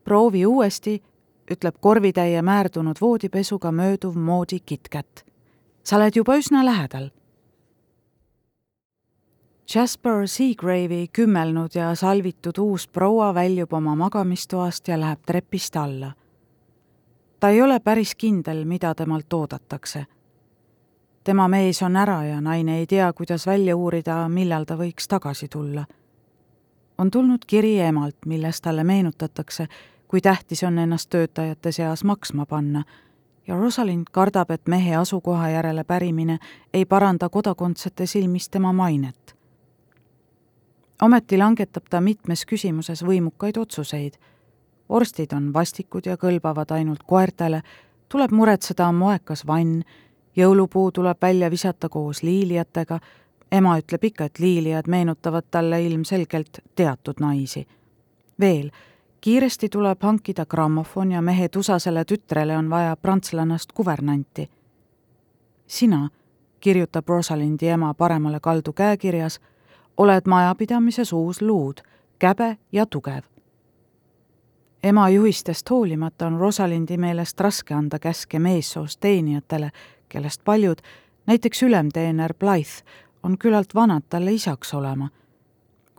proovi 0.05 0.47
uuesti, 0.47 1.03
ütleb 1.51 1.75
korvitäie 1.81 2.43
määrdunud 2.43 2.97
voodipesuga 3.01 3.73
mööduv 3.73 4.17
moodi 4.17 4.61
KitKat. 4.61 5.25
sa 5.85 5.97
oled 5.97 6.17
juba 6.17 6.37
üsna 6.37 6.65
lähedal. 6.65 7.11
Jasper 9.75 10.27
Seagrave'i 10.27 11.09
kümmelnud 11.13 11.75
ja 11.75 11.95
salvitud 11.95 12.59
uus 12.59 12.89
proua 12.89 13.35
väljub 13.35 13.73
oma 13.73 13.95
magamistoast 13.95 14.89
ja 14.89 15.01
läheb 15.01 15.21
trepist 15.27 15.77
alla. 15.77 16.13
ta 17.41 17.49
ei 17.49 17.63
ole 17.63 17.81
päris 17.81 18.15
kindel, 18.15 18.65
mida 18.65 18.95
temalt 18.95 19.33
oodatakse 19.33 20.07
tema 21.25 21.49
mees 21.49 21.83
on 21.83 21.97
ära 21.97 22.25
ja 22.25 22.41
naine 22.41 22.79
ei 22.79 22.87
tea, 22.87 23.13
kuidas 23.13 23.47
välja 23.47 23.77
uurida, 23.77 24.29
millal 24.29 24.65
ta 24.65 24.77
võiks 24.77 25.09
tagasi 25.09 25.49
tulla. 25.49 25.85
on 26.99 27.11
tulnud 27.11 27.45
kiri 27.47 27.79
emalt, 27.81 28.17
milles 28.27 28.61
talle 28.61 28.85
meenutatakse, 28.85 29.67
kui 30.11 30.21
tähtis 30.21 30.65
on 30.65 30.79
ennast 30.79 31.11
töötajate 31.11 31.73
seas 31.73 32.05
maksma 32.05 32.47
panna 32.47 32.83
ja 33.47 33.57
Rosalind 33.57 34.05
kardab, 34.13 34.51
et 34.51 34.69
mehe 34.69 34.97
asukoha 34.97 35.49
järele 35.49 35.85
pärimine 35.85 36.39
ei 36.75 36.85
paranda 36.85 37.29
kodakondsete 37.29 38.07
silmis 38.07 38.49
tema 38.49 38.73
mainet. 38.73 39.37
ometi 41.03 41.39
langetab 41.39 41.85
ta 41.91 42.01
mitmes 42.01 42.47
küsimuses 42.47 43.05
võimukaid 43.07 43.59
otsuseid. 43.59 44.15
vorstid 44.89 45.33
on 45.33 45.53
vastikud 45.53 46.07
ja 46.07 46.17
kõlbavad 46.17 46.71
ainult 46.71 47.03
koertele, 47.07 47.63
tuleb 48.09 48.31
muretseda 48.31 48.93
moekas 48.93 49.47
vann 49.47 49.83
jõulupuu 50.37 50.93
tuleb 50.93 51.19
välja 51.23 51.51
visata 51.51 51.89
koos 51.89 52.23
liiliatega, 52.23 53.01
ema 53.53 53.79
ütleb 53.79 54.05
ikka, 54.05 54.25
et 54.25 54.39
liiliad 54.39 54.87
meenutavad 54.87 55.45
talle 55.51 55.83
ilmselgelt 55.83 56.59
teatud 56.75 57.15
naisi. 57.21 57.67
veel, 58.41 58.71
kiiresti 59.21 59.69
tuleb 59.69 60.03
hankida 60.03 60.47
grammofon 60.47 61.13
ja 61.13 61.23
mehe 61.23 61.49
tusasele 61.49 62.05
tütrele 62.05 62.57
on 62.57 62.71
vaja 62.71 62.97
prantslannast 62.97 63.73
kuvernanti. 63.73 64.51
sina, 65.67 66.09
kirjutab 66.61 67.09
Rosalindi 67.09 67.69
ema 67.69 67.95
paremale 67.95 68.41
kaldu 68.41 68.73
käekirjas, 68.73 69.41
oled 69.97 70.23
majapidamises 70.27 71.13
uus 71.13 71.43
luud, 71.43 71.81
käbe 72.19 72.57
ja 72.73 72.87
tugev 72.87 73.31
ema 74.83 75.09
juhistest 75.09 75.71
hoolimata 75.71 76.27
on 76.27 76.39
Rosalindi 76.41 76.97
meelest 76.97 77.41
raske 77.41 77.75
anda 77.75 77.99
käske 77.99 78.39
meessoost 78.39 79.01
teenijatele, 79.01 79.71
kellest 80.09 80.45
paljud, 80.45 80.79
näiteks 81.27 81.63
ülemteener 81.63 82.35
Blythe, 82.35 82.85
on 83.23 83.39
küllalt 83.39 83.75
vanad 83.75 84.03
talle 84.09 84.33
isaks 84.33 84.75
olema. 84.75 85.09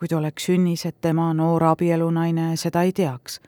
Kuid 0.01 0.15
oleks 0.17 0.47
sünnis, 0.49 0.85
et 0.89 0.95
tema 1.01 1.27
noor 1.37 1.63
abielunaine 1.63 2.55
seda 2.57 2.81
ei 2.81 2.91
teaks. 2.91 3.39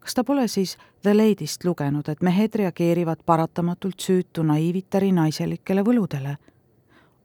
kas 0.00 0.14
ta 0.14 0.24
pole 0.24 0.48
siis 0.48 0.76
The 1.02 1.14
Lady'st 1.14 1.64
lugenud, 1.64 2.08
et 2.08 2.22
mehed 2.22 2.54
reageerivad 2.54 3.26
paratamatult 3.26 4.00
süütu 4.00 4.42
naiivitari 4.42 5.12
naiselikele 5.12 5.82
võludele? 5.82 6.36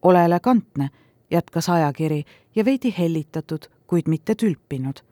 ole 0.01 0.25
elegantne, 0.25 0.89
jätkas 1.31 1.69
ajakiri 1.69 2.23
ja 2.55 2.65
veidi 2.65 2.93
hellitatud, 2.97 3.69
kuid 3.87 4.07
mitte 4.07 4.35
tülpinud 4.35 5.03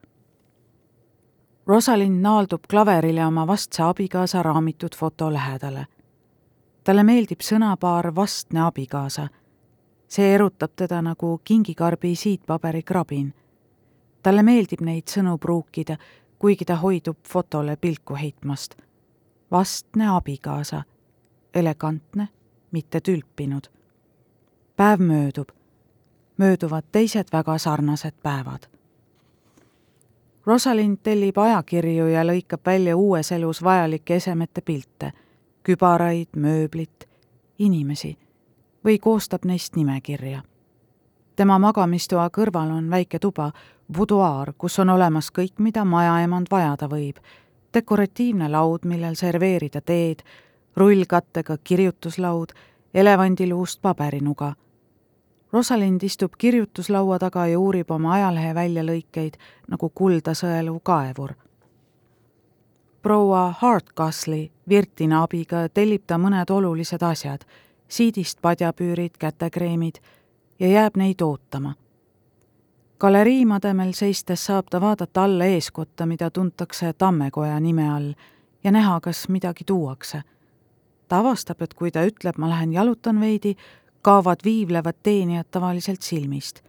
Rosalind 1.67 2.21
naaldub 2.21 2.65
klaverile 2.69 3.25
oma 3.25 3.47
vastse 3.47 3.83
abikaasa 3.83 4.43
raamitud 4.43 4.95
foto 4.95 5.33
lähedale 5.33 5.85
talle 6.85 7.03
meeldib 7.03 7.41
sõnapaar 7.41 8.11
vastne 8.15 8.61
abikaasa. 8.67 9.27
See 10.07 10.33
erutab 10.35 10.71
teda 10.75 11.01
nagu 11.01 11.41
kingikarbi 11.43 12.15
siitpaberi 12.15 12.83
krabin. 12.83 13.33
talle 14.23 14.43
meeldib 14.43 14.81
neid 14.81 15.07
sõnu 15.07 15.37
pruukida, 15.37 15.97
kuigi 16.39 16.65
ta 16.65 16.75
hoidub 16.75 17.17
fotole 17.27 17.75
pilku 17.75 18.15
heitmast. 18.15 18.75
vastne 19.51 20.07
abikaasa, 20.07 20.83
elegantne, 21.53 22.27
mitte 22.71 23.01
tülpinud. 23.01 23.67
päev 24.75 24.99
möödub, 24.99 25.49
mööduvad 26.37 26.83
teised 26.91 27.27
väga 27.31 27.57
sarnased 27.57 28.13
päevad 28.23 28.75
Rosalind 30.45 30.97
tellib 31.03 31.37
ajakirju 31.37 32.07
ja 32.07 32.21
lõikab 32.23 32.61
välja 32.65 32.97
uues 32.97 33.31
elus 33.31 33.63
vajalike 33.63 34.15
esemete 34.15 34.61
pilte 34.61 35.11
kübaraid, 35.65 36.37
mööblit, 36.37 37.07
inimesi 37.59 38.17
või 38.85 38.99
koostab 38.99 39.45
neist 39.45 39.75
nimekirja. 39.75 40.41
tema 41.35 41.59
magamistoa 41.59 42.29
kõrval 42.29 42.71
on 42.71 42.89
väike 42.89 43.19
tuba, 43.19 43.51
buduaar, 43.97 44.53
kus 44.57 44.79
on 44.79 44.89
olemas 44.89 45.31
kõik, 45.31 45.53
mida 45.59 45.85
majaemand 45.85 46.47
vajada 46.51 46.87
võib, 46.87 47.17
dekoratiivne 47.73 48.49
laud, 48.49 48.85
millel 48.85 49.15
serveerida 49.15 49.81
teed, 49.81 50.23
rullkattega 50.75 51.57
kirjutuslaud, 51.63 52.53
elevandiluust 52.93 53.81
paberinuga. 53.81 54.53
Rosalind 55.51 56.03
istub 56.03 56.31
kirjutuslaua 56.37 57.19
taga 57.19 57.47
ja 57.47 57.59
uurib 57.59 57.91
oma 57.91 58.13
ajalehe 58.13 58.55
väljalõikeid 58.55 59.37
nagu 59.67 59.89
kulda 59.89 60.33
sõeluv 60.33 60.79
kaevur 60.83 61.35
proua 63.05 63.53
Hardcastle'i 63.59 64.51
Virtina 64.69 65.19
abiga 65.23 65.59
tellib 65.69 66.07
ta 66.09 66.17
mõned 66.17 66.49
olulised 66.49 67.03
asjad, 67.05 67.43
siidist 67.87 68.41
padjapüürid, 68.41 69.17
kätekreemid 69.19 69.95
ja 70.59 70.67
jääb 70.67 70.97
neid 70.97 71.21
ootama. 71.21 71.73
galerii 72.99 73.45
mademel 73.45 73.91
seistes 73.93 74.45
saab 74.45 74.65
ta 74.71 74.81
vaadata 74.81 75.23
alla 75.23 75.45
eeskotta, 75.45 76.05
mida 76.05 76.29
tuntakse 76.31 76.93
Tammekoja 76.93 77.59
nime 77.59 77.89
all 77.93 78.13
ja 78.63 78.71
näha, 78.71 78.99
kas 78.99 79.29
midagi 79.29 79.63
tuuakse. 79.65 80.21
ta 81.07 81.19
avastab, 81.19 81.61
et 81.61 81.73
kui 81.73 81.91
ta 81.91 82.05
ütleb, 82.05 82.37
ma 82.37 82.49
lähen 82.49 82.73
jalutan 82.73 83.19
veidi, 83.19 83.55
kaovad 84.01 84.39
viivlevad 84.43 84.95
teenijad 85.03 85.45
tavaliselt 85.51 86.01
silmist. 86.01 86.61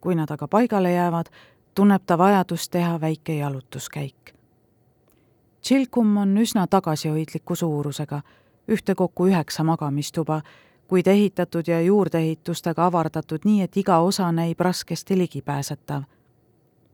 kui 0.00 0.14
nad 0.14 0.30
aga 0.30 0.48
paigale 0.48 0.92
jäävad, 0.92 1.26
tunneb 1.74 2.02
ta 2.06 2.18
vajadust 2.18 2.70
teha 2.70 3.00
väike 3.00 3.34
jalutuskäik 3.34 4.42
Chilcum 5.62 6.16
on 6.16 6.38
üsna 6.38 6.66
tagasihoidliku 6.66 7.54
suurusega, 7.54 8.22
ühtekokku 8.68 9.26
üheksa 9.26 9.64
magamistuba, 9.64 10.42
kuid 10.88 11.06
ehitatud 11.06 11.68
ja 11.68 11.80
juurdeehitustega 11.80 12.86
avardatud 12.86 13.44
nii, 13.44 13.62
et 13.62 13.76
iga 13.76 13.98
osa 13.98 14.32
näib 14.32 14.60
raskesti 14.60 15.18
ligipääsetav. 15.18 16.02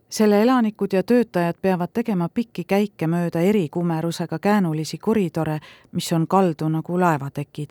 selle 0.09 0.43
elanikud 0.43 0.93
ja 0.93 1.03
töötajad 1.03 1.55
peavad 1.63 1.89
tegema 1.93 2.29
pikki 2.29 2.65
käike 2.65 3.07
mööda 3.07 3.41
erikumerusega 3.41 4.39
käänulisi 4.39 4.99
koridore, 4.99 5.59
mis 5.93 6.13
on 6.13 6.27
kaldu 6.27 6.69
nagu 6.69 7.01
laevatekid. 7.01 7.71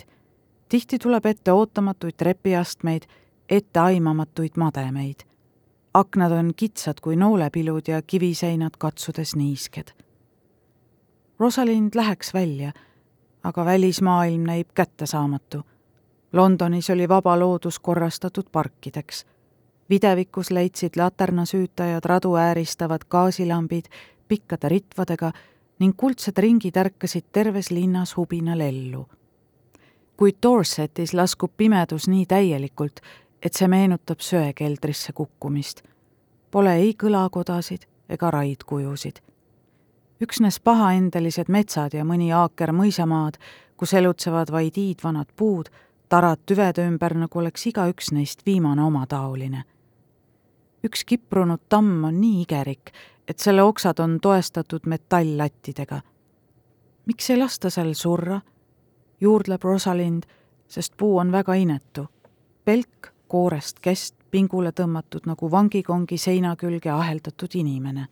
tihti 0.69 0.99
tuleb 0.99 1.25
ette 1.25 1.51
ootamatuid 1.51 2.13
trepiastmeid, 2.17 3.01
etteaimamatuid 3.49 4.51
mademeid. 4.57 5.23
aknad 5.93 6.31
on 6.31 6.51
kitsad 6.55 6.99
kui 7.01 7.15
noolepilud 7.15 7.87
ja 7.87 8.01
kiviseinad 8.01 8.71
katsudes 8.77 9.35
niisked 9.35 10.07
Rosalind 11.39 11.89
läheks 11.95 12.33
välja, 12.33 12.71
aga 13.43 13.65
välismaailm 13.65 14.43
näib 14.43 14.67
kättesaamatu. 14.73 15.61
Londonis 16.33 16.89
oli 16.89 17.09
vaba 17.09 17.39
loodus 17.39 17.79
korrastatud 17.79 18.45
parkideks. 18.51 19.25
videvikus 19.89 20.51
leidsid 20.51 20.89
laternasüütajad 20.95 22.05
radu 22.05 22.35
ääristavad 22.35 23.01
gaasilambid 23.09 23.85
pikkade 24.27 24.69
ritvadega 24.69 25.31
ning 25.79 25.93
kuldsed 25.97 26.37
ringid 26.37 26.75
ärkasid 26.77 27.23
terves 27.31 27.71
linnas 27.71 28.17
hubinal 28.17 28.59
ellu. 28.59 29.07
kuid 30.17 30.35
Dorsetis 30.43 31.13
laskub 31.13 31.51
pimedus 31.57 32.07
nii 32.07 32.25
täielikult, 32.25 32.99
et 33.41 33.53
see 33.53 33.67
meenutab 33.67 34.19
söekeldrisse 34.19 35.13
kukkumist. 35.13 35.83
Pole 36.51 36.75
ei 36.75 36.93
kõlakodasid 37.03 37.85
ega 38.09 38.31
raidkujusid. 38.31 39.26
Üksnes 40.21 40.59
pahaendelised 40.59 41.49
metsad 41.49 41.93
ja 41.93 42.05
mõni 42.05 42.31
aaker 42.33 42.73
mõisamaad, 42.73 43.37
kus 43.77 43.93
elutsevad 43.93 44.51
vaid 44.51 44.77
iidvanad 44.77 45.29
puud, 45.35 45.69
tarad 46.09 46.41
tüvede 46.45 46.87
ümber, 46.87 47.13
nagu 47.13 47.39
oleks 47.39 47.67
igaüks 47.67 48.11
neist 48.11 48.45
viimane 48.45 48.83
omataoline. 48.83 49.63
üks 50.83 51.03
kiprunud 51.03 51.59
tamm 51.69 52.03
on 52.03 52.21
nii 52.21 52.41
igerik, 52.41 52.91
et 53.27 53.39
selle 53.39 53.63
oksad 53.63 53.99
on 53.99 54.19
toestatud 54.21 54.85
metalllattidega. 54.85 56.01
miks 57.05 57.29
ei 57.29 57.37
lasta 57.37 57.69
seal 57.69 57.93
surra? 57.93 58.41
juurdleb 59.21 59.63
Rosalind, 59.63 60.23
sest 60.67 60.93
puu 60.97 61.17
on 61.17 61.31
väga 61.31 61.53
inetu. 61.53 62.07
pelk 62.65 63.13
koorest 63.27 63.79
kest 63.79 64.15
pingule 64.31 64.71
tõmmatud 64.71 65.25
nagu 65.25 65.51
vangikongi 65.51 66.17
seina 66.17 66.55
külge 66.55 66.89
aheldatud 66.89 67.55
inimene. 67.55 68.07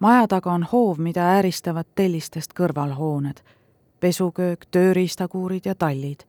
Maja 0.00 0.28
taga 0.28 0.52
on 0.52 0.66
hoov, 0.72 0.98
mida 0.98 1.22
ääristavad 1.36 1.86
tellistest 1.94 2.54
kõrvalhooned, 2.56 3.40
pesuköök, 4.00 4.66
tööriistakuurid 4.70 5.66
ja 5.66 5.74
tallid. 5.74 6.24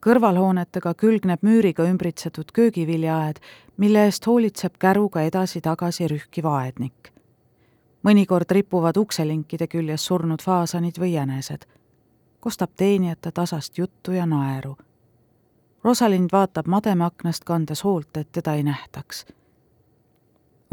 kõrvalhoonetega 0.00 0.94
külgneb 0.94 1.42
müüriga 1.42 1.84
ümbritsetud 1.84 2.52
köögiviljaaed, 2.52 3.40
mille 3.76 4.04
eest 4.04 4.26
hoolitseb 4.26 4.78
käruga 4.78 5.22
edasi-tagasi 5.22 6.08
rühkiv 6.08 6.46
aednik. 6.46 7.12
mõnikord 8.02 8.50
ripuvad 8.50 8.96
ukselinkide 8.96 9.66
küljes 9.66 10.06
surnud 10.06 10.42
faasanid 10.42 10.98
või 10.98 11.12
jänesed. 11.12 11.64
kostab 12.40 12.70
teenijate 12.76 13.32
tasast 13.32 13.78
juttu 13.78 14.12
ja 14.12 14.26
naeru 14.26 14.76
Rosalind 15.84 16.28
vaatab 16.32 16.66
mademeaknast, 16.66 17.44
kandes 17.44 17.84
hoolt, 17.84 18.16
et 18.16 18.32
teda 18.32 18.54
ei 18.54 18.62
nähtaks. 18.62 19.26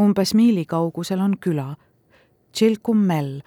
umbes 0.02 0.34
miili 0.34 0.66
kaugusel 0.66 1.20
on 1.20 1.38
küla, 1.40 1.76
Chilcum-Mell, 2.60 3.42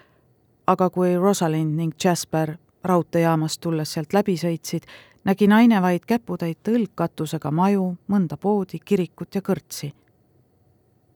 aga 0.67 0.91
kui 0.91 1.17
Rosalind 1.17 1.77
ning 1.77 1.93
Jasper 2.05 2.55
raudteejaamast 2.85 3.61
tulles 3.61 3.93
sealt 3.93 4.13
läbi 4.13 4.37
sõitsid, 4.37 4.87
nägi 5.25 5.47
naine 5.47 5.83
vaid 5.83 6.07
käputäit 6.07 6.59
tõlgkatusega 6.69 7.51
maju, 7.51 7.97
mõnda 8.09 8.37
poodi, 8.37 8.79
kirikut 8.85 9.35
ja 9.35 9.41
kõrtsi. 9.41 9.93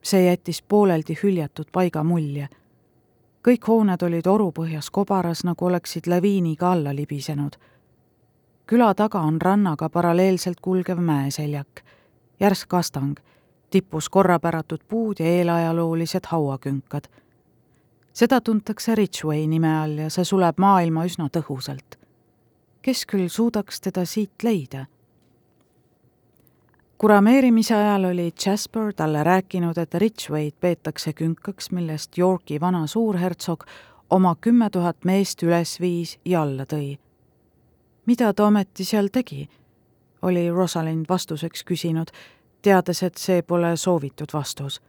see 0.02 0.26
jättis 0.26 0.62
pooleldi 0.62 1.14
hüljatud 1.22 1.70
paiga 1.72 2.02
mulje. 2.04 2.48
kõik 3.48 3.68
hooned 3.68 4.02
olid 4.02 4.26
orupõhjas 4.26 4.90
kobaras, 4.90 5.44
nagu 5.44 5.64
oleksid 5.64 6.06
laviiniga 6.06 6.72
alla 6.72 6.94
libisenud 6.94 7.56
küla 8.66 8.94
taga 8.94 9.20
on 9.20 9.40
rannaga 9.42 9.88
paralleelselt 9.88 10.60
kulgev 10.60 10.98
mäeseljak, 10.98 11.82
järsk 12.40 12.74
astang, 12.74 13.18
tipus 13.70 14.08
korrapäratud 14.08 14.80
puud 14.88 15.20
ja 15.20 15.26
eelajaloolised 15.26 16.26
hauakünkad. 16.28 17.04
Seda 18.14 18.40
tuntakse 18.40 18.94
Ridgway 18.94 19.46
nime 19.46 19.70
all 19.82 19.98
ja 19.98 20.10
see 20.10 20.24
suleb 20.24 20.58
maailma 20.58 21.04
üsna 21.04 21.28
tõhusalt. 21.28 21.98
kes 22.82 23.06
küll 23.06 23.28
suudaks 23.28 23.80
teda 23.80 24.04
siit 24.04 24.42
leida? 24.42 24.86
kurameerimise 26.98 27.74
ajal 27.74 28.04
oli 28.04 28.32
Jasper 28.46 28.92
talle 28.96 29.24
rääkinud, 29.24 29.78
et 29.78 29.94
Ridgway'd 29.94 30.54
peetakse 30.60 31.12
künkaks, 31.12 31.70
millest 31.70 32.18
Yorki 32.18 32.60
vana 32.60 32.86
suurhertsog 32.86 33.64
oma 34.10 34.36
kümme 34.40 34.70
tuhat 34.70 35.04
meest 35.04 35.42
üles 35.42 35.80
viis 35.80 36.18
ja 36.24 36.42
alla 36.42 36.64
tõi 36.64 36.98
mida 38.06 38.32
ta 38.32 38.46
ometi 38.46 38.84
seal 38.84 39.08
tegi? 39.12 39.48
oli 40.22 40.50
Rosalind 40.50 41.04
vastuseks 41.08 41.64
küsinud, 41.68 42.08
teades, 42.62 43.02
et 43.02 43.20
see 43.20 43.42
pole 43.42 43.74
soovitud 43.76 44.32
vastus. 44.32 44.80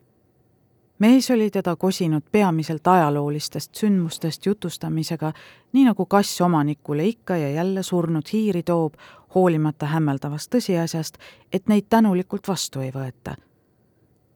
Mees 1.00 1.32
oli 1.32 1.50
teda 1.52 1.76
kosinud 1.76 2.24
peamiselt 2.32 2.88
ajaloolistest 2.88 3.76
sündmustest 3.76 4.46
jutustamisega, 4.46 5.34
nii 5.74 5.86
nagu 5.86 6.06
kass 6.06 6.42
omanikule 6.42 7.06
ikka 7.06 7.38
ja 7.38 7.50
jälle 7.50 7.84
surnud 7.84 8.24
hiiri 8.34 8.64
toob, 8.64 8.94
hoolimata 9.36 9.86
hämmeldavast 9.86 10.56
tõsiasjast, 10.56 11.18
et 11.54 11.68
neid 11.68 11.86
tänulikult 11.90 12.48
vastu 12.48 12.80
ei 12.80 12.92
võeta. 12.92 13.36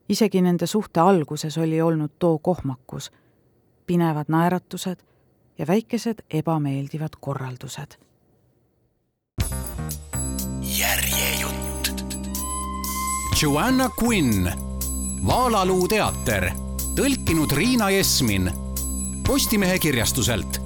isegi 0.10 0.42
nende 0.42 0.66
suhte 0.66 1.00
alguses 1.00 1.58
oli 1.58 1.82
olnud 1.82 2.12
too 2.20 2.40
kohmakus, 2.40 3.12
pinevad 3.86 4.26
naeratused 4.28 4.98
ja 5.58 5.68
väikesed 5.68 6.22
ebameeldivad 6.30 7.16
korraldused 7.20 8.00
järjejutt. 10.80 12.06
Joanna 13.42 13.90
Quinn, 14.04 14.52
Vaalaluu 15.26 15.88
teater, 15.88 16.52
tõlkinud 16.96 17.52
Riina 17.52 17.90
Jesmin 17.90 18.52
Postimehe 19.28 19.80
kirjastuselt. 19.80 20.62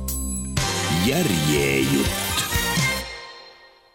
järjejutt 1.06 2.23